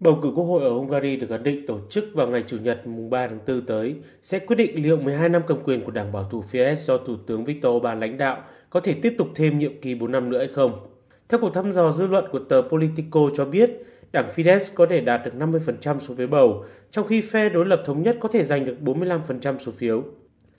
Bầu 0.00 0.18
cử 0.22 0.32
quốc 0.34 0.44
hội 0.44 0.62
ở 0.62 0.70
Hungary 0.70 1.16
được 1.16 1.30
ấn 1.30 1.42
định 1.42 1.66
tổ 1.66 1.78
chức 1.90 2.04
vào 2.14 2.28
ngày 2.28 2.44
Chủ 2.46 2.56
nhật 2.62 2.86
mùng 2.86 3.10
3 3.10 3.26
tháng 3.26 3.38
4 3.46 3.66
tới 3.66 3.96
sẽ 4.22 4.38
quyết 4.38 4.56
định 4.56 4.82
liệu 4.82 4.96
12 4.96 5.28
năm 5.28 5.42
cầm 5.48 5.58
quyền 5.64 5.84
của 5.84 5.90
Đảng 5.90 6.12
Bảo 6.12 6.24
thủ 6.30 6.44
Fidesz 6.52 6.74
do 6.74 6.98
Thủ 6.98 7.16
tướng 7.26 7.44
Viktor 7.44 7.76
Orbán 7.76 8.00
lãnh 8.00 8.18
đạo 8.18 8.42
có 8.70 8.80
thể 8.80 8.94
tiếp 9.02 9.14
tục 9.18 9.28
thêm 9.34 9.58
nhiệm 9.58 9.80
kỳ 9.80 9.94
4 9.94 10.12
năm 10.12 10.30
nữa 10.30 10.38
hay 10.38 10.48
không. 10.48 10.86
Theo 11.28 11.40
cuộc 11.40 11.54
thăm 11.54 11.72
dò 11.72 11.92
dư 11.92 12.06
luận 12.06 12.24
của 12.32 12.38
tờ 12.38 12.62
Politico 12.62 13.20
cho 13.36 13.44
biết, 13.44 13.70
đảng 14.12 14.30
Fidesz 14.36 14.74
có 14.74 14.86
thể 14.86 15.00
đạt 15.00 15.20
được 15.24 15.32
50% 15.38 15.98
số 15.98 16.14
phiếu 16.14 16.26
bầu, 16.26 16.64
trong 16.90 17.06
khi 17.06 17.20
phe 17.20 17.48
đối 17.48 17.66
lập 17.66 17.82
thống 17.86 18.02
nhất 18.02 18.16
có 18.20 18.28
thể 18.28 18.44
giành 18.44 18.64
được 18.64 18.76
45% 18.82 19.58
số 19.58 19.72
phiếu. 19.72 20.04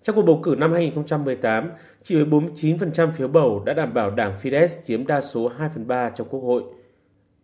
Trong 0.09 0.15
cuộc 0.15 0.21
bầu 0.21 0.39
cử 0.43 0.55
năm 0.57 0.73
2018, 0.73 1.71
chỉ 2.03 2.15
với 2.15 2.25
49% 2.25 3.11
phiếu 3.11 3.27
bầu 3.27 3.63
đã 3.65 3.73
đảm 3.73 3.93
bảo 3.93 4.11
đảng 4.11 4.37
Fidesz 4.41 4.67
chiếm 4.83 5.07
đa 5.07 5.21
số 5.21 5.47
2 5.47 5.69
phần 5.75 5.87
3 5.87 6.09
trong 6.09 6.27
quốc 6.29 6.39
hội. 6.39 6.63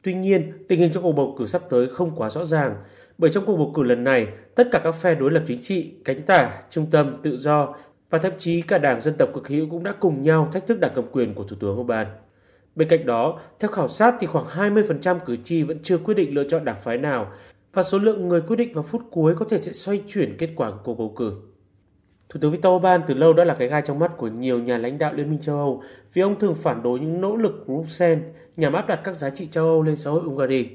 Tuy 0.01 0.13
nhiên, 0.13 0.65
tình 0.67 0.79
hình 0.79 0.91
trong 0.93 1.03
cuộc 1.03 1.11
bầu 1.11 1.35
cử 1.39 1.47
sắp 1.47 1.61
tới 1.69 1.87
không 1.87 2.15
quá 2.15 2.29
rõ 2.29 2.45
ràng, 2.45 2.75
bởi 3.17 3.31
trong 3.31 3.45
cuộc 3.45 3.57
bầu 3.57 3.71
cử 3.75 3.83
lần 3.83 4.03
này, 4.03 4.27
tất 4.55 4.67
cả 4.71 4.79
các 4.83 4.91
phe 4.91 5.15
đối 5.15 5.31
lập 5.31 5.43
chính 5.47 5.61
trị, 5.61 5.93
cánh 6.05 6.21
tả, 6.21 6.61
trung 6.69 6.85
tâm, 6.91 7.17
tự 7.23 7.37
do 7.37 7.75
và 8.09 8.17
thậm 8.17 8.31
chí 8.37 8.61
cả 8.61 8.77
đảng 8.77 9.01
dân 9.01 9.13
tộc 9.17 9.29
cực 9.33 9.47
hữu 9.47 9.67
cũng 9.69 9.83
đã 9.83 9.91
cùng 9.99 10.23
nhau 10.23 10.49
thách 10.53 10.67
thức 10.67 10.79
đảng 10.79 10.91
cầm 10.95 11.05
quyền 11.11 11.33
của 11.33 11.43
Thủ 11.43 11.55
tướng 11.59 11.79
Orbán. 11.79 12.07
Bên 12.75 12.87
cạnh 12.87 13.05
đó, 13.05 13.39
theo 13.59 13.71
khảo 13.71 13.87
sát 13.87 14.15
thì 14.19 14.27
khoảng 14.27 14.45
20% 14.45 15.19
cử 15.19 15.37
tri 15.43 15.63
vẫn 15.63 15.79
chưa 15.83 15.97
quyết 15.97 16.13
định 16.13 16.33
lựa 16.33 16.43
chọn 16.49 16.65
đảng 16.65 16.81
phái 16.81 16.97
nào 16.97 17.31
và 17.73 17.83
số 17.83 17.99
lượng 17.99 18.27
người 18.27 18.41
quyết 18.41 18.55
định 18.55 18.73
vào 18.73 18.83
phút 18.83 19.01
cuối 19.11 19.35
có 19.35 19.45
thể 19.49 19.59
sẽ 19.59 19.71
xoay 19.71 20.01
chuyển 20.07 20.37
kết 20.37 20.49
quả 20.55 20.71
của 20.71 20.77
cuộc 20.83 20.95
bầu 20.95 21.13
cử. 21.17 21.33
Thủ 22.35 22.39
tướng 22.41 22.51
Viktor 22.51 22.75
Orbán 22.75 23.01
từ 23.07 23.13
lâu 23.13 23.33
đã 23.33 23.43
là 23.43 23.53
cái 23.53 23.67
gai 23.67 23.81
trong 23.81 23.99
mắt 23.99 24.11
của 24.17 24.27
nhiều 24.27 24.59
nhà 24.59 24.77
lãnh 24.77 24.97
đạo 24.97 25.13
Liên 25.13 25.29
minh 25.29 25.39
châu 25.41 25.57
Âu 25.57 25.83
vì 26.13 26.21
ông 26.21 26.39
thường 26.39 26.55
phản 26.55 26.83
đối 26.83 26.99
những 26.99 27.21
nỗ 27.21 27.35
lực 27.35 27.63
của 27.67 27.73
Bruxelles 27.73 28.23
nhằm 28.55 28.73
áp 28.73 28.87
đặt 28.87 29.01
các 29.03 29.15
giá 29.15 29.29
trị 29.29 29.47
châu 29.51 29.65
Âu 29.65 29.83
lên 29.83 29.95
xã 29.95 30.11
hội 30.11 30.21
Hungary. 30.21 30.69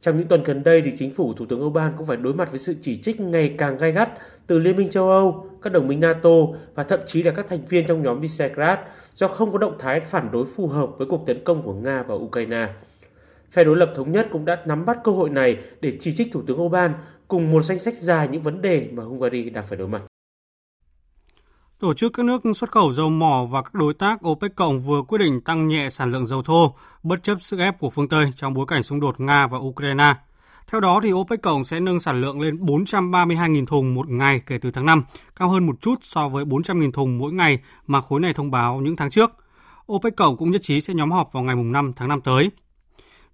Trong 0.00 0.18
những 0.18 0.28
tuần 0.28 0.42
gần 0.42 0.62
đây 0.62 0.82
thì 0.84 0.92
chính 0.96 1.14
phủ 1.14 1.34
Thủ 1.34 1.46
tướng 1.46 1.66
Orbán 1.66 1.92
cũng 1.96 2.06
phải 2.06 2.16
đối 2.16 2.34
mặt 2.34 2.50
với 2.50 2.58
sự 2.58 2.74
chỉ 2.80 3.02
trích 3.02 3.20
ngày 3.20 3.54
càng 3.58 3.78
gai 3.78 3.92
gắt 3.92 4.10
từ 4.46 4.58
Liên 4.58 4.76
minh 4.76 4.90
châu 4.90 5.10
Âu, 5.10 5.46
các 5.62 5.72
đồng 5.72 5.88
minh 5.88 6.00
NATO 6.00 6.30
và 6.74 6.82
thậm 6.82 7.00
chí 7.06 7.22
là 7.22 7.32
các 7.32 7.48
thành 7.48 7.64
viên 7.68 7.86
trong 7.86 8.02
nhóm 8.02 8.20
Visegrad 8.20 8.78
do 9.14 9.28
không 9.28 9.52
có 9.52 9.58
động 9.58 9.76
thái 9.78 10.00
phản 10.00 10.28
đối 10.32 10.46
phù 10.46 10.66
hợp 10.66 10.88
với 10.98 11.06
cuộc 11.10 11.26
tấn 11.26 11.44
công 11.44 11.62
của 11.62 11.74
Nga 11.74 12.02
vào 12.02 12.18
Ukraine. 12.18 12.68
Phe 13.50 13.64
đối 13.64 13.76
lập 13.76 13.92
thống 13.94 14.12
nhất 14.12 14.28
cũng 14.32 14.44
đã 14.44 14.62
nắm 14.66 14.86
bắt 14.86 14.98
cơ 15.04 15.12
hội 15.12 15.30
này 15.30 15.56
để 15.80 15.96
chỉ 16.00 16.12
trích 16.12 16.32
Thủ 16.32 16.42
tướng 16.46 16.60
Orbán 16.60 16.92
cùng 17.28 17.52
một 17.52 17.62
danh 17.62 17.78
sách 17.78 17.94
dài 17.94 18.28
những 18.28 18.42
vấn 18.42 18.62
đề 18.62 18.88
mà 18.92 19.02
Hungary 19.02 19.50
đang 19.50 19.66
phải 19.66 19.78
đối 19.78 19.88
mặt. 19.88 20.02
Tổ 21.84 21.94
chức 21.94 22.12
các 22.12 22.26
nước 22.26 22.42
xuất 22.56 22.70
khẩu 22.70 22.92
dầu 22.92 23.10
mỏ 23.10 23.46
và 23.50 23.62
các 23.62 23.74
đối 23.74 23.94
tác 23.94 24.26
OPEC 24.28 24.56
cộng 24.56 24.80
vừa 24.80 25.02
quyết 25.02 25.18
định 25.18 25.40
tăng 25.40 25.68
nhẹ 25.68 25.90
sản 25.90 26.12
lượng 26.12 26.26
dầu 26.26 26.42
thô, 26.42 26.74
bất 27.02 27.22
chấp 27.22 27.40
sức 27.40 27.58
ép 27.58 27.78
của 27.78 27.90
phương 27.90 28.08
Tây 28.08 28.30
trong 28.36 28.54
bối 28.54 28.66
cảnh 28.68 28.82
xung 28.82 29.00
đột 29.00 29.20
Nga 29.20 29.46
và 29.46 29.58
Ukraine. 29.58 30.14
Theo 30.66 30.80
đó, 30.80 31.00
thì 31.02 31.12
OPEC 31.12 31.42
cộng 31.42 31.64
sẽ 31.64 31.80
nâng 31.80 32.00
sản 32.00 32.20
lượng 32.20 32.40
lên 32.40 32.56
432.000 32.56 33.66
thùng 33.66 33.94
một 33.94 34.08
ngày 34.08 34.40
kể 34.46 34.58
từ 34.58 34.70
tháng 34.70 34.86
5, 34.86 35.04
cao 35.36 35.48
hơn 35.48 35.66
một 35.66 35.80
chút 35.80 35.94
so 36.02 36.28
với 36.28 36.44
400.000 36.44 36.92
thùng 36.92 37.18
mỗi 37.18 37.32
ngày 37.32 37.58
mà 37.86 38.00
khối 38.00 38.20
này 38.20 38.34
thông 38.34 38.50
báo 38.50 38.80
những 38.80 38.96
tháng 38.96 39.10
trước. 39.10 39.30
OPEC 39.92 40.16
cộng 40.16 40.36
cũng 40.36 40.50
nhất 40.50 40.62
trí 40.62 40.80
sẽ 40.80 40.94
nhóm 40.94 41.10
họp 41.10 41.32
vào 41.32 41.42
ngày 41.42 41.56
5 41.56 41.92
tháng 41.96 42.08
5 42.08 42.20
tới. 42.20 42.50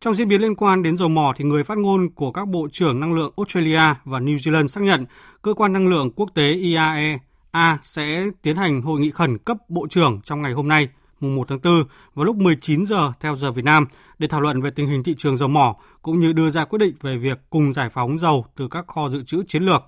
Trong 0.00 0.14
diễn 0.14 0.28
biến 0.28 0.40
liên 0.40 0.54
quan 0.54 0.82
đến 0.82 0.96
dầu 0.96 1.08
mỏ 1.08 1.32
thì 1.36 1.44
người 1.44 1.64
phát 1.64 1.78
ngôn 1.78 2.10
của 2.10 2.32
các 2.32 2.48
bộ 2.48 2.68
trưởng 2.72 3.00
năng 3.00 3.14
lượng 3.14 3.32
Australia 3.36 3.94
và 4.04 4.18
New 4.18 4.36
Zealand 4.36 4.66
xác 4.66 4.80
nhận 4.84 5.06
cơ 5.42 5.54
quan 5.54 5.72
năng 5.72 5.88
lượng 5.88 6.10
quốc 6.10 6.30
tế 6.34 6.52
IAE 6.52 7.18
A 7.50 7.78
sẽ 7.82 8.24
tiến 8.42 8.56
hành 8.56 8.82
hội 8.82 9.00
nghị 9.00 9.10
khẩn 9.10 9.38
cấp 9.38 9.56
bộ 9.68 9.86
trưởng 9.90 10.20
trong 10.24 10.42
ngày 10.42 10.52
hôm 10.52 10.68
nay, 10.68 10.88
mùng 11.20 11.36
1 11.36 11.48
tháng 11.48 11.60
4 11.64 11.84
vào 12.14 12.24
lúc 12.24 12.36
19 12.36 12.86
giờ 12.86 13.12
theo 13.20 13.36
giờ 13.36 13.52
Việt 13.52 13.64
Nam 13.64 13.86
để 14.18 14.28
thảo 14.28 14.40
luận 14.40 14.62
về 14.62 14.70
tình 14.70 14.88
hình 14.88 15.02
thị 15.02 15.14
trường 15.18 15.36
dầu 15.36 15.48
mỏ 15.48 15.76
cũng 16.02 16.20
như 16.20 16.32
đưa 16.32 16.50
ra 16.50 16.64
quyết 16.64 16.78
định 16.78 16.94
về 17.00 17.16
việc 17.16 17.38
cùng 17.50 17.72
giải 17.72 17.88
phóng 17.90 18.18
dầu 18.18 18.46
từ 18.56 18.68
các 18.68 18.86
kho 18.86 19.08
dự 19.08 19.22
trữ 19.22 19.42
chiến 19.48 19.62
lược. 19.62 19.82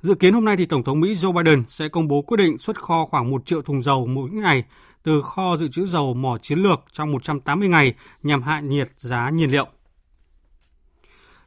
Dự 0.00 0.14
kiến 0.14 0.34
hôm 0.34 0.44
nay 0.44 0.56
thì 0.56 0.66
Tổng 0.66 0.84
thống 0.84 1.00
Mỹ 1.00 1.14
Joe 1.14 1.32
Biden 1.32 1.64
sẽ 1.68 1.88
công 1.88 2.08
bố 2.08 2.22
quyết 2.22 2.36
định 2.36 2.58
xuất 2.58 2.82
kho 2.82 3.06
khoảng 3.10 3.30
1 3.30 3.46
triệu 3.46 3.62
thùng 3.62 3.82
dầu 3.82 4.06
mỗi 4.06 4.30
ngày 4.30 4.64
từ 5.02 5.22
kho 5.22 5.56
dự 5.56 5.68
trữ 5.68 5.86
dầu 5.86 6.14
mỏ 6.14 6.38
chiến 6.38 6.58
lược 6.58 6.80
trong 6.92 7.12
180 7.12 7.68
ngày 7.68 7.94
nhằm 8.22 8.42
hạ 8.42 8.60
nhiệt 8.60 8.88
giá 8.96 9.30
nhiên 9.30 9.50
liệu. 9.50 9.66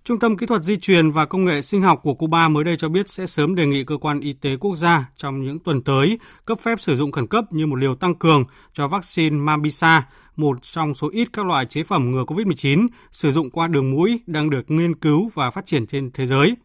Trung 0.05 0.19
tâm 0.19 0.37
Kỹ 0.37 0.45
thuật 0.45 0.63
Di 0.63 0.77
truyền 0.77 1.11
và 1.11 1.25
Công 1.25 1.45
nghệ 1.45 1.61
Sinh 1.61 1.81
học 1.81 1.99
của 2.03 2.13
Cuba 2.13 2.47
mới 2.47 2.63
đây 2.63 2.77
cho 2.77 2.89
biết 2.89 3.09
sẽ 3.09 3.27
sớm 3.27 3.55
đề 3.55 3.65
nghị 3.65 3.83
cơ 3.83 3.97
quan 3.97 4.19
y 4.19 4.33
tế 4.33 4.57
quốc 4.57 4.75
gia 4.75 5.09
trong 5.17 5.43
những 5.43 5.59
tuần 5.59 5.81
tới 5.81 6.19
cấp 6.45 6.59
phép 6.59 6.81
sử 6.81 6.95
dụng 6.95 7.11
khẩn 7.11 7.27
cấp 7.27 7.45
như 7.53 7.67
một 7.67 7.75
liều 7.75 7.95
tăng 7.95 8.15
cường 8.15 8.45
cho 8.73 8.87
vaccine 8.87 9.37
Mambisa, 9.37 10.07
một 10.35 10.57
trong 10.61 10.93
số 10.93 11.09
ít 11.11 11.29
các 11.33 11.45
loại 11.45 11.65
chế 11.65 11.83
phẩm 11.83 12.11
ngừa 12.11 12.23
COVID-19 12.23 12.87
sử 13.11 13.31
dụng 13.31 13.49
qua 13.49 13.67
đường 13.67 13.91
mũi 13.91 14.19
đang 14.27 14.49
được 14.49 14.71
nghiên 14.71 14.95
cứu 14.95 15.31
và 15.33 15.51
phát 15.51 15.65
triển 15.65 15.87
trên 15.87 16.11
thế 16.11 16.27
giới. 16.27 16.55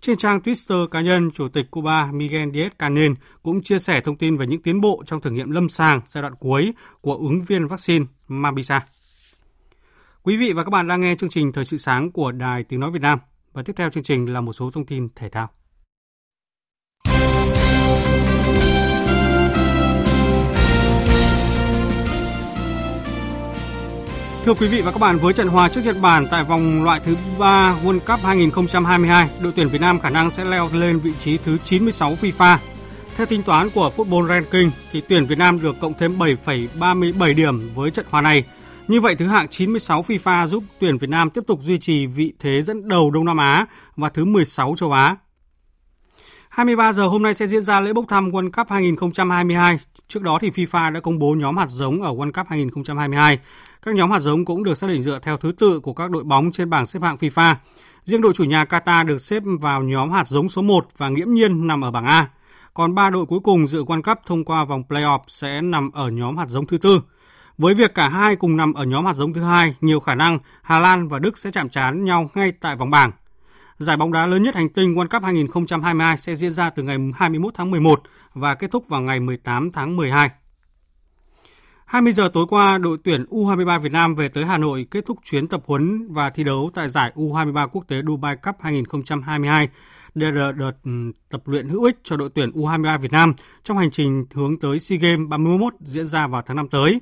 Trên 0.00 0.16
trang 0.16 0.40
Twitter 0.44 0.86
cá 0.86 1.00
nhân, 1.00 1.30
Chủ 1.30 1.48
tịch 1.48 1.70
Cuba 1.70 2.12
Miguel 2.12 2.48
Díaz-Canel 2.48 3.14
cũng 3.42 3.62
chia 3.62 3.78
sẻ 3.78 4.00
thông 4.00 4.16
tin 4.16 4.36
về 4.36 4.46
những 4.46 4.62
tiến 4.62 4.80
bộ 4.80 5.02
trong 5.06 5.20
thử 5.20 5.30
nghiệm 5.30 5.50
lâm 5.50 5.68
sàng 5.68 6.00
giai 6.06 6.22
đoạn 6.22 6.34
cuối 6.34 6.72
của 7.00 7.14
ứng 7.14 7.42
viên 7.42 7.66
vaccine 7.66 8.04
Mambisa. 8.28 8.80
Quý 10.26 10.36
vị 10.36 10.52
và 10.52 10.64
các 10.64 10.70
bạn 10.70 10.88
đang 10.88 11.00
nghe 11.00 11.14
chương 11.18 11.30
trình 11.30 11.52
Thời 11.52 11.64
sự 11.64 11.76
sáng 11.78 12.12
của 12.12 12.32
Đài 12.32 12.64
Tiếng 12.64 12.80
Nói 12.80 12.90
Việt 12.90 13.02
Nam. 13.02 13.18
Và 13.52 13.62
tiếp 13.62 13.72
theo 13.76 13.90
chương 13.90 14.02
trình 14.02 14.32
là 14.32 14.40
một 14.40 14.52
số 14.52 14.70
thông 14.70 14.86
tin 14.86 15.08
thể 15.16 15.28
thao. 15.28 15.48
Thưa 24.44 24.54
quý 24.54 24.68
vị 24.68 24.82
và 24.82 24.92
các 24.92 24.98
bạn, 25.00 25.18
với 25.18 25.32
trận 25.32 25.48
hòa 25.48 25.68
trước 25.68 25.80
Nhật 25.84 25.96
Bản 26.02 26.26
tại 26.30 26.44
vòng 26.44 26.84
loại 26.84 27.00
thứ 27.04 27.16
3 27.38 27.76
World 27.84 28.00
Cup 28.00 28.20
2022, 28.24 29.28
đội 29.42 29.52
tuyển 29.56 29.68
Việt 29.68 29.80
Nam 29.80 30.00
khả 30.00 30.10
năng 30.10 30.30
sẽ 30.30 30.44
leo 30.44 30.68
lên 30.72 30.98
vị 30.98 31.12
trí 31.18 31.38
thứ 31.38 31.58
96 31.64 32.14
FIFA. 32.14 32.58
Theo 33.16 33.26
tính 33.26 33.42
toán 33.42 33.70
của 33.70 33.90
Football 33.96 34.28
Ranking, 34.28 34.70
thì 34.92 35.02
tuyển 35.08 35.26
Việt 35.26 35.38
Nam 35.38 35.62
được 35.62 35.76
cộng 35.80 35.94
thêm 35.98 36.18
7,37 36.18 37.34
điểm 37.34 37.74
với 37.74 37.90
trận 37.90 38.06
hòa 38.10 38.20
này– 38.20 38.44
như 38.88 39.00
vậy, 39.00 39.14
thứ 39.14 39.26
hạng 39.26 39.48
96 39.48 40.02
FIFA 40.02 40.46
giúp 40.46 40.64
tuyển 40.78 40.98
Việt 40.98 41.10
Nam 41.10 41.30
tiếp 41.30 41.40
tục 41.46 41.60
duy 41.62 41.78
trì 41.78 42.06
vị 42.06 42.32
thế 42.38 42.62
dẫn 42.62 42.88
đầu 42.88 43.10
Đông 43.10 43.24
Nam 43.24 43.36
Á 43.36 43.66
và 43.96 44.08
thứ 44.08 44.24
16 44.24 44.74
châu 44.78 44.92
Á. 44.92 45.16
23 46.48 46.92
giờ 46.92 47.06
hôm 47.06 47.22
nay 47.22 47.34
sẽ 47.34 47.46
diễn 47.46 47.62
ra 47.62 47.80
lễ 47.80 47.92
bốc 47.92 48.04
thăm 48.08 48.30
World 48.30 48.50
Cup 48.50 48.70
2022. 48.70 49.78
Trước 50.08 50.22
đó 50.22 50.38
thì 50.40 50.50
FIFA 50.50 50.92
đã 50.92 51.00
công 51.00 51.18
bố 51.18 51.34
nhóm 51.34 51.56
hạt 51.56 51.70
giống 51.70 52.02
ở 52.02 52.12
World 52.12 52.32
Cup 52.32 52.46
2022. 52.48 53.38
Các 53.82 53.94
nhóm 53.94 54.10
hạt 54.10 54.20
giống 54.20 54.44
cũng 54.44 54.64
được 54.64 54.74
xác 54.74 54.86
định 54.86 55.02
dựa 55.02 55.18
theo 55.22 55.36
thứ 55.36 55.52
tự 55.58 55.80
của 55.80 55.92
các 55.92 56.10
đội 56.10 56.24
bóng 56.24 56.52
trên 56.52 56.70
bảng 56.70 56.86
xếp 56.86 57.02
hạng 57.02 57.16
FIFA. 57.16 57.54
Riêng 58.04 58.20
đội 58.20 58.32
chủ 58.32 58.44
nhà 58.44 58.64
Qatar 58.64 59.06
được 59.06 59.18
xếp 59.18 59.42
vào 59.60 59.82
nhóm 59.82 60.10
hạt 60.10 60.28
giống 60.28 60.48
số 60.48 60.62
1 60.62 60.86
và 60.96 61.08
nghiễm 61.08 61.34
nhiên 61.34 61.66
nằm 61.66 61.84
ở 61.84 61.90
bảng 61.90 62.04
A. 62.04 62.28
Còn 62.74 62.94
ba 62.94 63.10
đội 63.10 63.26
cuối 63.26 63.40
cùng 63.40 63.66
dự 63.66 63.84
World 63.84 64.02
Cup 64.02 64.18
thông 64.26 64.44
qua 64.44 64.64
vòng 64.64 64.82
playoff 64.88 65.18
sẽ 65.26 65.60
nằm 65.60 65.90
ở 65.90 66.10
nhóm 66.10 66.36
hạt 66.36 66.48
giống 66.48 66.66
thứ 66.66 66.78
tư. 66.78 67.00
Với 67.58 67.74
việc 67.74 67.94
cả 67.94 68.08
hai 68.08 68.36
cùng 68.36 68.56
nằm 68.56 68.74
ở 68.74 68.84
nhóm 68.84 69.06
hạt 69.06 69.14
giống 69.14 69.32
thứ 69.32 69.42
hai, 69.42 69.74
nhiều 69.80 70.00
khả 70.00 70.14
năng 70.14 70.38
Hà 70.62 70.78
Lan 70.78 71.08
và 71.08 71.18
Đức 71.18 71.38
sẽ 71.38 71.50
chạm 71.50 71.68
trán 71.68 72.04
nhau 72.04 72.30
ngay 72.34 72.52
tại 72.52 72.76
vòng 72.76 72.90
bảng. 72.90 73.12
Giải 73.78 73.96
bóng 73.96 74.12
đá 74.12 74.26
lớn 74.26 74.42
nhất 74.42 74.54
hành 74.54 74.68
tinh 74.68 74.94
World 74.94 75.08
Cup 75.08 75.22
2022 75.22 76.18
sẽ 76.18 76.36
diễn 76.36 76.52
ra 76.52 76.70
từ 76.70 76.82
ngày 76.82 76.96
21 77.14 77.54
tháng 77.54 77.70
11 77.70 78.02
và 78.34 78.54
kết 78.54 78.70
thúc 78.70 78.88
vào 78.88 79.00
ngày 79.02 79.20
18 79.20 79.72
tháng 79.72 79.96
12. 79.96 80.30
20 81.86 82.12
giờ 82.12 82.30
tối 82.32 82.46
qua, 82.48 82.78
đội 82.78 82.98
tuyển 83.04 83.24
U23 83.30 83.78
Việt 83.78 83.92
Nam 83.92 84.14
về 84.14 84.28
tới 84.28 84.44
Hà 84.44 84.58
Nội 84.58 84.86
kết 84.90 85.06
thúc 85.06 85.18
chuyến 85.24 85.48
tập 85.48 85.62
huấn 85.66 86.12
và 86.12 86.30
thi 86.30 86.44
đấu 86.44 86.70
tại 86.74 86.88
giải 86.88 87.12
U23 87.14 87.68
quốc 87.68 87.84
tế 87.88 88.02
Dubai 88.06 88.36
Cup 88.36 88.56
2022. 88.60 89.68
Đây 90.14 90.32
là 90.32 90.52
đợt 90.52 90.72
ừ, 90.84 90.90
tập 91.30 91.42
luyện 91.44 91.68
hữu 91.68 91.84
ích 91.84 91.98
cho 92.04 92.16
đội 92.16 92.30
tuyển 92.34 92.50
U23 92.50 92.98
Việt 92.98 93.12
Nam 93.12 93.34
trong 93.64 93.78
hành 93.78 93.90
trình 93.90 94.26
hướng 94.34 94.60
tới 94.60 94.78
SEA 94.78 94.98
Games 94.98 95.28
31 95.28 95.74
diễn 95.80 96.06
ra 96.06 96.26
vào 96.26 96.42
tháng 96.46 96.56
5 96.56 96.68
tới. 96.68 97.00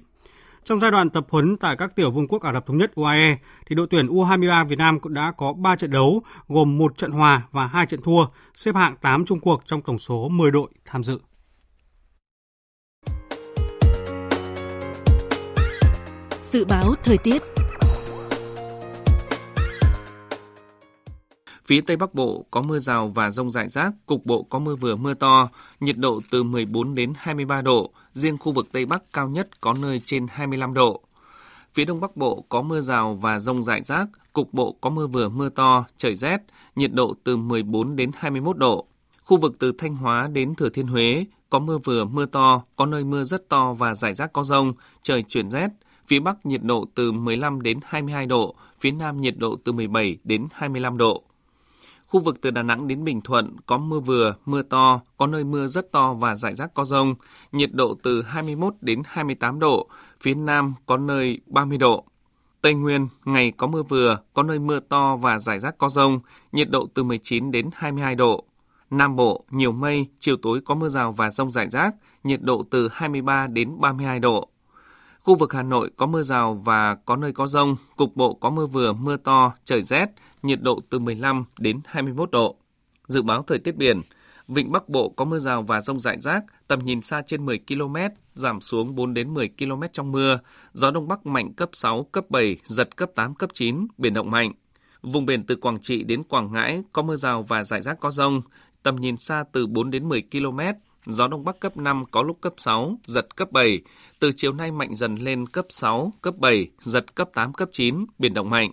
Trong 0.64 0.80
giai 0.80 0.90
đoạn 0.90 1.10
tập 1.10 1.26
huấn 1.30 1.56
tại 1.56 1.76
các 1.76 1.96
tiểu 1.96 2.10
vương 2.10 2.28
quốc 2.28 2.42
Ả 2.42 2.52
Rập 2.52 2.66
Thống 2.66 2.78
Nhất 2.78 2.94
UAE, 2.94 3.38
thì 3.66 3.76
đội 3.76 3.86
tuyển 3.90 4.06
U23 4.06 4.66
Việt 4.66 4.78
Nam 4.78 5.00
cũng 5.00 5.14
đã 5.14 5.32
có 5.36 5.52
3 5.52 5.76
trận 5.76 5.90
đấu, 5.90 6.22
gồm 6.48 6.78
một 6.78 6.98
trận 6.98 7.10
hòa 7.10 7.42
và 7.52 7.66
hai 7.66 7.86
trận 7.86 8.02
thua, 8.02 8.26
xếp 8.54 8.74
hạng 8.74 8.96
8 8.96 9.24
chung 9.24 9.40
cuộc 9.40 9.62
trong 9.66 9.82
tổng 9.82 9.98
số 9.98 10.28
10 10.28 10.50
đội 10.50 10.70
tham 10.84 11.04
dự. 11.04 11.18
Dự 16.42 16.64
báo 16.64 16.94
thời 17.02 17.18
tiết 17.18 17.42
Phía 21.66 21.80
Tây 21.80 21.96
Bắc 21.96 22.14
Bộ 22.14 22.46
có 22.50 22.62
mưa 22.62 22.78
rào 22.78 23.08
và 23.08 23.30
rông 23.30 23.50
rải 23.50 23.68
rác, 23.68 23.92
cục 24.06 24.26
bộ 24.26 24.42
có 24.42 24.58
mưa 24.58 24.76
vừa 24.76 24.96
mưa 24.96 25.14
to, 25.14 25.48
nhiệt 25.80 25.96
độ 25.98 26.20
từ 26.30 26.42
14 26.42 26.94
đến 26.94 27.12
23 27.16 27.62
độ, 27.62 27.92
riêng 28.14 28.38
khu 28.38 28.52
vực 28.52 28.68
Tây 28.72 28.86
Bắc 28.86 29.02
cao 29.12 29.28
nhất 29.28 29.60
có 29.60 29.72
nơi 29.72 30.00
trên 30.04 30.26
25 30.30 30.74
độ. 30.74 31.00
Phía 31.74 31.84
Đông 31.84 32.00
Bắc 32.00 32.16
Bộ 32.16 32.44
có 32.48 32.62
mưa 32.62 32.80
rào 32.80 33.14
và 33.14 33.38
rông 33.38 33.64
rải 33.64 33.82
rác, 33.82 34.08
cục 34.32 34.54
bộ 34.54 34.76
có 34.80 34.90
mưa 34.90 35.06
vừa 35.06 35.28
mưa 35.28 35.48
to, 35.48 35.84
trời 35.96 36.14
rét, 36.14 36.38
nhiệt 36.76 36.92
độ 36.92 37.14
từ 37.24 37.36
14 37.36 37.96
đến 37.96 38.10
21 38.14 38.56
độ. 38.56 38.86
Khu 39.22 39.36
vực 39.36 39.54
từ 39.58 39.72
Thanh 39.78 39.96
Hóa 39.96 40.28
đến 40.28 40.54
Thừa 40.54 40.68
Thiên 40.68 40.86
Huế 40.86 41.24
có 41.50 41.58
mưa 41.58 41.78
vừa 41.78 42.04
mưa 42.04 42.26
to, 42.26 42.62
có 42.76 42.86
nơi 42.86 43.04
mưa 43.04 43.24
rất 43.24 43.48
to 43.48 43.72
và 43.72 43.94
rải 43.94 44.14
rác 44.14 44.32
có 44.32 44.42
rông, 44.42 44.72
trời 45.02 45.22
chuyển 45.22 45.50
rét. 45.50 45.68
Phía 46.06 46.20
Bắc 46.20 46.46
nhiệt 46.46 46.62
độ 46.62 46.84
từ 46.94 47.12
15 47.12 47.62
đến 47.62 47.80
22 47.84 48.26
độ, 48.26 48.54
phía 48.80 48.90
Nam 48.90 49.20
nhiệt 49.20 49.34
độ 49.38 49.56
từ 49.64 49.72
17 49.72 50.18
đến 50.24 50.48
25 50.52 50.98
độ. 50.98 51.22
Khu 52.12 52.20
vực 52.20 52.40
từ 52.40 52.50
Đà 52.50 52.62
Nẵng 52.62 52.86
đến 52.88 53.04
Bình 53.04 53.20
Thuận 53.20 53.56
có 53.66 53.78
mưa 53.78 54.00
vừa, 54.00 54.34
mưa 54.46 54.62
to, 54.62 55.00
có 55.16 55.26
nơi 55.26 55.44
mưa 55.44 55.66
rất 55.66 55.92
to 55.92 56.14
và 56.14 56.34
rải 56.34 56.54
rác 56.54 56.74
có 56.74 56.84
rông, 56.84 57.14
nhiệt 57.52 57.70
độ 57.72 57.94
từ 58.02 58.22
21 58.22 58.74
đến 58.80 59.02
28 59.06 59.58
độ, 59.58 59.88
phía 60.20 60.34
Nam 60.34 60.74
có 60.86 60.96
nơi 60.96 61.40
30 61.46 61.78
độ. 61.78 62.04
Tây 62.60 62.74
Nguyên, 62.74 63.08
ngày 63.24 63.50
có 63.50 63.66
mưa 63.66 63.82
vừa, 63.82 64.18
có 64.34 64.42
nơi 64.42 64.58
mưa 64.58 64.80
to 64.80 65.16
và 65.16 65.38
rải 65.38 65.58
rác 65.58 65.78
có 65.78 65.88
rông, 65.88 66.20
nhiệt 66.52 66.70
độ 66.70 66.86
từ 66.94 67.02
19 67.02 67.50
đến 67.50 67.70
22 67.74 68.14
độ. 68.14 68.44
Nam 68.90 69.16
Bộ, 69.16 69.44
nhiều 69.50 69.72
mây, 69.72 70.06
chiều 70.18 70.36
tối 70.36 70.60
có 70.64 70.74
mưa 70.74 70.88
rào 70.88 71.12
và 71.12 71.30
rông 71.30 71.50
rải 71.50 71.70
rác, 71.70 71.94
nhiệt 72.24 72.42
độ 72.42 72.64
từ 72.70 72.88
23 72.92 73.46
đến 73.46 73.80
32 73.80 74.20
độ. 74.20 74.48
Khu 75.22 75.34
vực 75.34 75.52
Hà 75.52 75.62
Nội 75.62 75.90
có 75.96 76.06
mưa 76.06 76.22
rào 76.22 76.54
và 76.54 76.94
có 76.94 77.16
nơi 77.16 77.32
có 77.32 77.46
rông, 77.46 77.76
cục 77.96 78.16
bộ 78.16 78.34
có 78.34 78.50
mưa 78.50 78.66
vừa, 78.66 78.92
mưa 78.92 79.16
to, 79.16 79.52
trời 79.64 79.82
rét, 79.82 80.06
nhiệt 80.42 80.62
độ 80.62 80.78
từ 80.90 80.98
15 80.98 81.44
đến 81.58 81.80
21 81.84 82.30
độ. 82.30 82.56
Dự 83.06 83.22
báo 83.22 83.42
thời 83.42 83.58
tiết 83.58 83.76
biển, 83.76 84.00
Vịnh 84.48 84.72
Bắc 84.72 84.88
Bộ 84.88 85.08
có 85.08 85.24
mưa 85.24 85.38
rào 85.38 85.62
và 85.62 85.80
rông 85.80 86.00
rải 86.00 86.20
rác, 86.20 86.44
tầm 86.68 86.78
nhìn 86.78 87.02
xa 87.02 87.22
trên 87.26 87.46
10 87.46 87.60
km, 87.68 87.96
giảm 88.34 88.60
xuống 88.60 88.94
4 88.94 89.14
đến 89.14 89.34
10 89.34 89.50
km 89.58 89.82
trong 89.92 90.12
mưa, 90.12 90.38
gió 90.72 90.90
đông 90.90 91.08
bắc 91.08 91.26
mạnh 91.26 91.52
cấp 91.52 91.70
6, 91.72 92.04
cấp 92.12 92.24
7, 92.30 92.56
giật 92.64 92.96
cấp 92.96 93.10
8, 93.14 93.34
cấp 93.34 93.50
9, 93.54 93.86
biển 93.98 94.14
động 94.14 94.30
mạnh. 94.30 94.52
Vùng 95.02 95.26
biển 95.26 95.46
từ 95.46 95.56
Quảng 95.56 95.80
Trị 95.80 96.04
đến 96.04 96.22
Quảng 96.22 96.52
Ngãi 96.52 96.82
có 96.92 97.02
mưa 97.02 97.16
rào 97.16 97.42
và 97.42 97.64
rải 97.64 97.82
rác 97.82 98.00
có 98.00 98.10
rông, 98.10 98.42
tầm 98.82 98.96
nhìn 98.96 99.16
xa 99.16 99.44
từ 99.52 99.66
4 99.66 99.90
đến 99.90 100.08
10 100.08 100.22
km, 100.32 100.60
gió 101.06 101.28
đông 101.28 101.44
bắc 101.44 101.60
cấp 101.60 101.76
5 101.76 102.04
có 102.10 102.22
lúc 102.22 102.38
cấp 102.40 102.54
6, 102.56 102.98
giật 103.06 103.36
cấp 103.36 103.52
7, 103.52 103.80
từ 104.18 104.32
chiều 104.36 104.52
nay 104.52 104.72
mạnh 104.72 104.94
dần 104.94 105.14
lên 105.14 105.46
cấp 105.46 105.66
6, 105.68 106.12
cấp 106.22 106.34
7, 106.38 106.68
giật 106.80 107.14
cấp 107.14 107.30
8, 107.34 107.52
cấp 107.52 107.68
9, 107.72 108.06
biển 108.18 108.34
động 108.34 108.50
mạnh. 108.50 108.72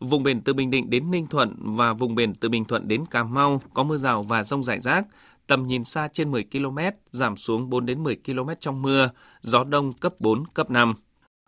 Vùng 0.00 0.22
biển 0.22 0.40
từ 0.40 0.52
Bình 0.52 0.70
Định 0.70 0.90
đến 0.90 1.10
Ninh 1.10 1.26
Thuận 1.26 1.54
và 1.58 1.92
vùng 1.92 2.14
biển 2.14 2.34
từ 2.34 2.48
Bình 2.48 2.64
Thuận 2.64 2.88
đến 2.88 3.06
Cà 3.06 3.24
Mau 3.24 3.60
có 3.74 3.82
mưa 3.82 3.96
rào 3.96 4.22
và 4.22 4.42
rông 4.42 4.64
rải 4.64 4.80
rác, 4.80 5.06
tầm 5.46 5.66
nhìn 5.66 5.84
xa 5.84 6.08
trên 6.12 6.30
10 6.30 6.44
km, 6.52 6.78
giảm 7.10 7.36
xuống 7.36 7.70
4 7.70 7.86
đến 7.86 8.02
10 8.02 8.16
km 8.26 8.48
trong 8.60 8.82
mưa, 8.82 9.10
gió 9.40 9.64
đông 9.64 9.92
cấp 9.92 10.14
4, 10.18 10.44
cấp 10.46 10.70
5. 10.70 10.94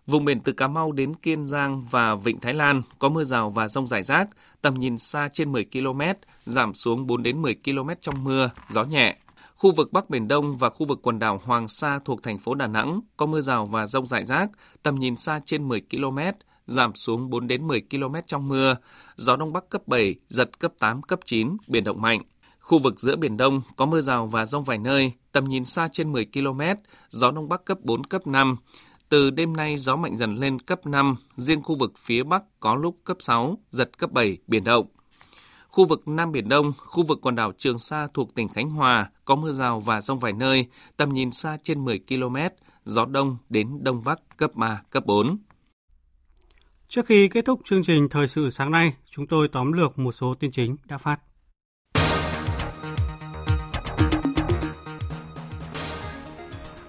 Vùng 0.07 0.25
biển 0.25 0.41
từ 0.41 0.53
Cà 0.53 0.69
Mau 0.69 0.93
đến 0.93 1.15
Kiên 1.15 1.47
Giang 1.47 1.83
và 1.83 2.15
Vịnh 2.15 2.41
Thái 2.41 2.55
Lan 2.55 2.83
có 2.99 3.09
mưa 3.09 3.25
rào 3.25 3.51
và 3.51 3.69
rông 3.69 3.87
rải 3.87 4.03
rác, 4.03 4.29
tầm 4.63 4.75
nhìn 4.75 4.99
xa 4.99 5.29
trên 5.33 5.53
10 5.53 5.65
km, 5.73 6.01
giảm 6.47 6.75
xuống 6.75 7.07
4 7.07 7.23
đến 7.23 7.43
10 7.43 7.55
km 7.65 7.91
trong 8.01 8.25
mưa, 8.25 8.51
gió 8.71 8.85
nhẹ. 8.85 9.17
Khu 9.61 9.73
vực 9.73 9.93
Bắc 9.93 10.11
Biển 10.11 10.29
Đông 10.29 10.57
và 10.57 10.71
khu 10.71 10.87
vực 10.87 10.99
quần 11.03 11.19
đảo 11.19 11.41
Hoàng 11.45 11.69
Sa 11.69 11.99
thuộc 12.05 12.23
thành 12.23 12.39
phố 12.39 12.55
Đà 12.55 12.67
Nẵng 12.67 13.01
có 13.17 13.27
mưa 13.27 13.41
rào 13.41 13.67
và 13.67 13.87
rông 13.87 14.07
rải 14.07 14.25
rác, 14.25 14.51
tầm 14.83 14.95
nhìn 14.95 15.17
xa 15.17 15.41
trên 15.47 15.69
10 15.69 15.81
km, 15.91 16.19
giảm 16.67 16.95
xuống 16.95 17.31
4 17.31 17.47
đến 17.47 17.67
10 17.67 17.83
km 17.91 18.15
trong 18.27 18.49
mưa, 18.49 18.77
gió 19.17 19.37
đông 19.37 19.53
bắc 19.53 19.69
cấp 19.69 19.83
7, 19.87 20.15
giật 20.29 20.59
cấp 20.59 20.73
8, 20.79 21.03
cấp 21.03 21.21
9, 21.25 21.57
biển 21.69 21.85
động 21.85 22.03
mạnh. 22.03 22.23
Khu 22.61 22.79
vực 22.79 23.01
giữa 23.01 23.17
Biển 23.17 23.37
Đông 23.37 23.63
có 23.77 23.87
mưa 23.87 24.01
rào 24.01 24.27
và 24.27 24.47
rông 24.47 24.65
vài 24.65 24.79
nơi, 24.79 25.13
tầm 25.33 25.45
nhìn 25.45 25.65
xa 25.65 25.89
trên 25.93 26.13
10 26.13 26.27
km, 26.35 26.61
gió 27.11 27.31
đông 27.31 27.49
bắc 27.49 27.65
cấp 27.65 27.79
4, 27.83 28.05
cấp 28.05 28.27
5. 28.27 28.57
Từ 29.09 29.31
đêm 29.31 29.57
nay 29.57 29.77
gió 29.77 29.97
mạnh 29.97 30.17
dần 30.17 30.37
lên 30.37 30.59
cấp 30.59 30.87
5, 30.87 31.17
riêng 31.37 31.63
khu 31.63 31.77
vực 31.77 31.93
phía 31.99 32.23
Bắc 32.23 32.43
có 32.61 32.75
lúc 32.75 32.97
cấp 33.05 33.17
6, 33.21 33.59
giật 33.71 33.99
cấp 33.99 34.13
7, 34.13 34.39
biển 34.47 34.65
động. 34.65 34.87
Khu 35.71 35.85
vực 35.85 36.09
Nam 36.09 36.33
Biển 36.33 36.49
Đông, 36.49 36.73
khu 36.77 37.03
vực 37.07 37.19
quần 37.23 37.35
đảo 37.35 37.53
Trường 37.57 37.79
Sa 37.79 38.09
thuộc 38.15 38.35
tỉnh 38.35 38.49
Khánh 38.49 38.71
Hòa 38.71 39.11
có 39.25 39.37
mưa 39.37 39.53
rào 39.53 39.81
và 39.81 40.01
rông 40.01 40.19
vài 40.19 40.33
nơi, 40.33 40.67
tầm 40.97 41.09
nhìn 41.09 41.31
xa 41.31 41.57
trên 41.63 41.85
10 41.85 42.01
km, 42.09 42.37
gió 42.85 43.05
đông 43.05 43.37
đến 43.49 43.79
đông 43.83 44.05
bắc 44.05 44.19
cấp 44.37 44.51
3, 44.55 44.83
cấp 44.91 45.07
4. 45.07 45.39
Trước 46.89 47.07
khi 47.07 47.29
kết 47.29 47.45
thúc 47.45 47.61
chương 47.65 47.83
trình 47.83 48.09
thời 48.09 48.29
sự 48.29 48.51
sáng 48.51 48.71
nay, 48.71 48.95
chúng 49.11 49.27
tôi 49.27 49.49
tóm 49.49 49.73
lược 49.73 49.99
một 49.99 50.13
số 50.13 50.35
tin 50.35 50.51
chính 50.51 50.77
đã 50.85 50.99
phát. 50.99 51.21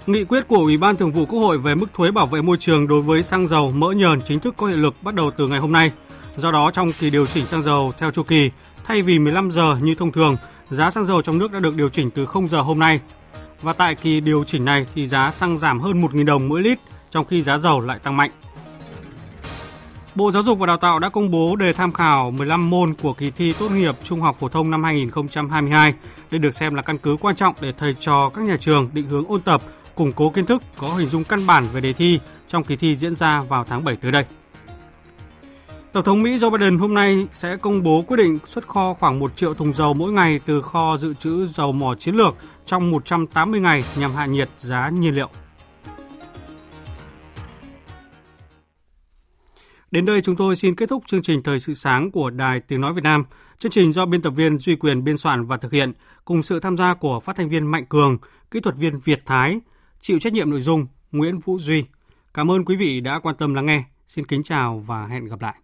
Nghị 0.06 0.24
quyết 0.24 0.48
của 0.48 0.58
Ủy 0.58 0.78
ban 0.78 0.98
Thường 0.98 1.12
vụ 1.12 1.26
Quốc 1.26 1.40
hội 1.40 1.58
về 1.58 1.76
mức 1.76 1.94
thuế 1.94 2.12
bảo 2.12 2.28
vệ 2.28 2.42
môi 2.42 2.58
trường 2.58 2.88
đối 2.88 3.02
với 3.02 3.24
xăng 3.24 3.48
dầu 3.48 3.72
mỡ 3.72 3.92
nhờn 3.92 4.22
chính 4.22 4.40
thức 4.40 4.54
có 4.58 4.68
hiệu 4.68 4.78
lực 4.78 4.96
bắt 5.04 5.16
đầu 5.16 5.32
từ 5.38 5.48
ngày 5.48 5.60
hôm 5.60 5.72
nay. 5.72 5.92
Do 6.38 6.52
đó, 6.52 6.72
trong 6.74 6.92
kỳ 7.00 7.10
điều 7.10 7.26
chỉnh 7.26 7.46
xăng 7.46 7.64
dầu 7.64 7.94
theo 7.98 8.12
chu 8.12 8.24
kỳ, 8.24 8.50
thay 8.84 9.02
vì 9.02 9.20
15 9.20 9.52
giờ 9.52 9.78
như 9.82 9.96
thông 9.96 10.12
thường, 10.12 10.36
giá 10.70 10.92
xăng 10.92 11.06
dầu 11.06 11.22
trong 11.22 11.38
nước 11.38 11.52
đã 11.52 11.60
được 11.60 11.76
điều 11.76 11.90
chỉnh 11.90 12.12
từ 12.12 12.26
0 12.26 12.48
giờ 12.48 12.62
hôm 12.62 12.80
nay. 12.80 13.00
Và 13.62 13.74
tại 13.74 13.96
kỳ 13.96 14.20
điều 14.20 14.44
chỉnh 14.44 14.66
này 14.66 14.86
thì 14.96 15.08
giá 15.08 15.32
xăng 15.32 15.58
giảm 15.58 15.80
hơn 15.80 16.02
1.000 16.02 16.26
đồng 16.26 16.50
mỗi 16.50 16.62
lít, 16.62 16.80
trong 17.10 17.26
khi 17.26 17.42
giá 17.42 17.58
dầu 17.58 17.82
lại 17.82 18.00
tăng 18.00 18.18
mạnh. 18.18 18.32
Bộ 20.16 20.32
Giáo 20.32 20.44
dục 20.44 20.60
và 20.60 20.68
Đào 20.68 20.78
tạo 20.78 21.00
đã 21.00 21.10
công 21.10 21.32
bố 21.32 21.56
đề 21.56 21.74
tham 21.74 21.94
khảo 21.94 22.32
15 22.32 22.70
môn 22.70 22.94
của 22.94 23.14
kỳ 23.14 23.32
thi 23.32 23.54
tốt 23.60 23.70
nghiệp 23.72 23.96
trung 24.04 24.22
học 24.22 24.38
phổ 24.40 24.50
thông 24.50 24.72
năm 24.72 24.84
2022. 24.84 25.94
Đây 26.32 26.40
được 26.40 26.52
xem 26.52 26.76
là 26.76 26.82
căn 26.82 26.98
cứ 26.98 27.18
quan 27.22 27.36
trọng 27.36 27.56
để 27.62 27.74
thầy 27.78 27.96
trò 28.00 28.30
các 28.30 28.46
nhà 28.46 28.58
trường 28.60 28.90
định 28.94 29.10
hướng 29.10 29.28
ôn 29.28 29.42
tập, 29.42 29.62
củng 29.96 30.12
cố 30.12 30.30
kiến 30.30 30.46
thức, 30.46 30.62
có 30.78 30.96
hình 30.96 31.10
dung 31.10 31.24
căn 31.24 31.48
bản 31.48 31.68
về 31.74 31.82
đề 31.82 31.94
thi 31.94 32.20
trong 32.48 32.64
kỳ 32.64 32.76
thi 32.76 32.96
diễn 32.96 33.16
ra 33.16 33.42
vào 33.42 33.64
tháng 33.64 33.84
7 33.84 33.96
tới 33.96 34.12
đây. 34.12 34.26
Tổng 35.94 36.04
thống 36.04 36.24
Mỹ 36.24 36.38
Joe 36.38 36.50
Biden 36.50 36.78
hôm 36.78 36.94
nay 36.94 37.28
sẽ 37.32 37.58
công 37.58 37.84
bố 37.84 38.02
quyết 38.08 38.18
định 38.18 38.40
xuất 38.46 38.68
kho 38.68 38.94
khoảng 38.94 39.20
1 39.20 39.38
triệu 39.38 39.54
thùng 39.54 39.74
dầu 39.74 39.94
mỗi 39.94 40.12
ngày 40.12 40.40
từ 40.46 40.62
kho 40.62 40.98
dự 40.98 41.14
trữ 41.14 41.48
dầu 41.48 41.72
mỏ 41.72 41.96
chiến 41.96 42.16
lược 42.16 42.36
trong 42.66 42.92
180 42.92 43.60
ngày 43.60 43.84
nhằm 43.98 44.16
hạ 44.16 44.26
nhiệt 44.26 44.50
giá 44.58 44.90
nhiên 44.90 45.16
liệu. 45.16 45.30
Đến 49.92 50.06
đây 50.06 50.22
chúng 50.22 50.36
tôi 50.36 50.56
xin 50.56 50.76
kết 50.76 50.90
thúc 50.90 51.04
chương 51.08 51.22
trình 51.22 51.44
Thời 51.44 51.60
sự 51.60 51.74
sáng 51.74 52.12
của 52.12 52.30
Đài 52.30 52.60
Tiếng 52.60 52.82
Nói 52.82 52.94
Việt 52.94 53.04
Nam. 53.04 53.26
Chương 53.60 53.72
trình 53.72 53.94
do 53.94 54.06
biên 54.06 54.22
tập 54.22 54.30
viên 54.30 54.58
Duy 54.58 54.76
Quyền 54.76 55.04
biên 55.04 55.18
soạn 55.18 55.46
và 55.46 55.58
thực 55.58 55.72
hiện, 55.72 55.94
cùng 56.26 56.44
sự 56.44 56.60
tham 56.60 56.78
gia 56.78 56.94
của 56.94 57.20
phát 57.20 57.36
thanh 57.36 57.50
viên 57.50 57.68
Mạnh 57.68 57.86
Cường, 57.86 58.18
kỹ 58.52 58.60
thuật 58.60 58.76
viên 58.76 59.00
Việt 59.00 59.26
Thái, 59.26 59.62
chịu 60.02 60.20
trách 60.20 60.34
nhiệm 60.34 60.50
nội 60.50 60.62
dung 60.62 60.88
Nguyễn 61.12 61.40
Vũ 61.40 61.58
Duy. 61.60 61.86
Cảm 62.34 62.52
ơn 62.52 62.66
quý 62.66 62.76
vị 62.76 63.02
đã 63.02 63.20
quan 63.20 63.36
tâm 63.36 63.54
lắng 63.54 63.66
nghe. 63.66 63.84
Xin 64.08 64.26
kính 64.26 64.44
chào 64.44 64.80
và 64.80 65.08
hẹn 65.08 65.26
gặp 65.26 65.42
lại. 65.42 65.56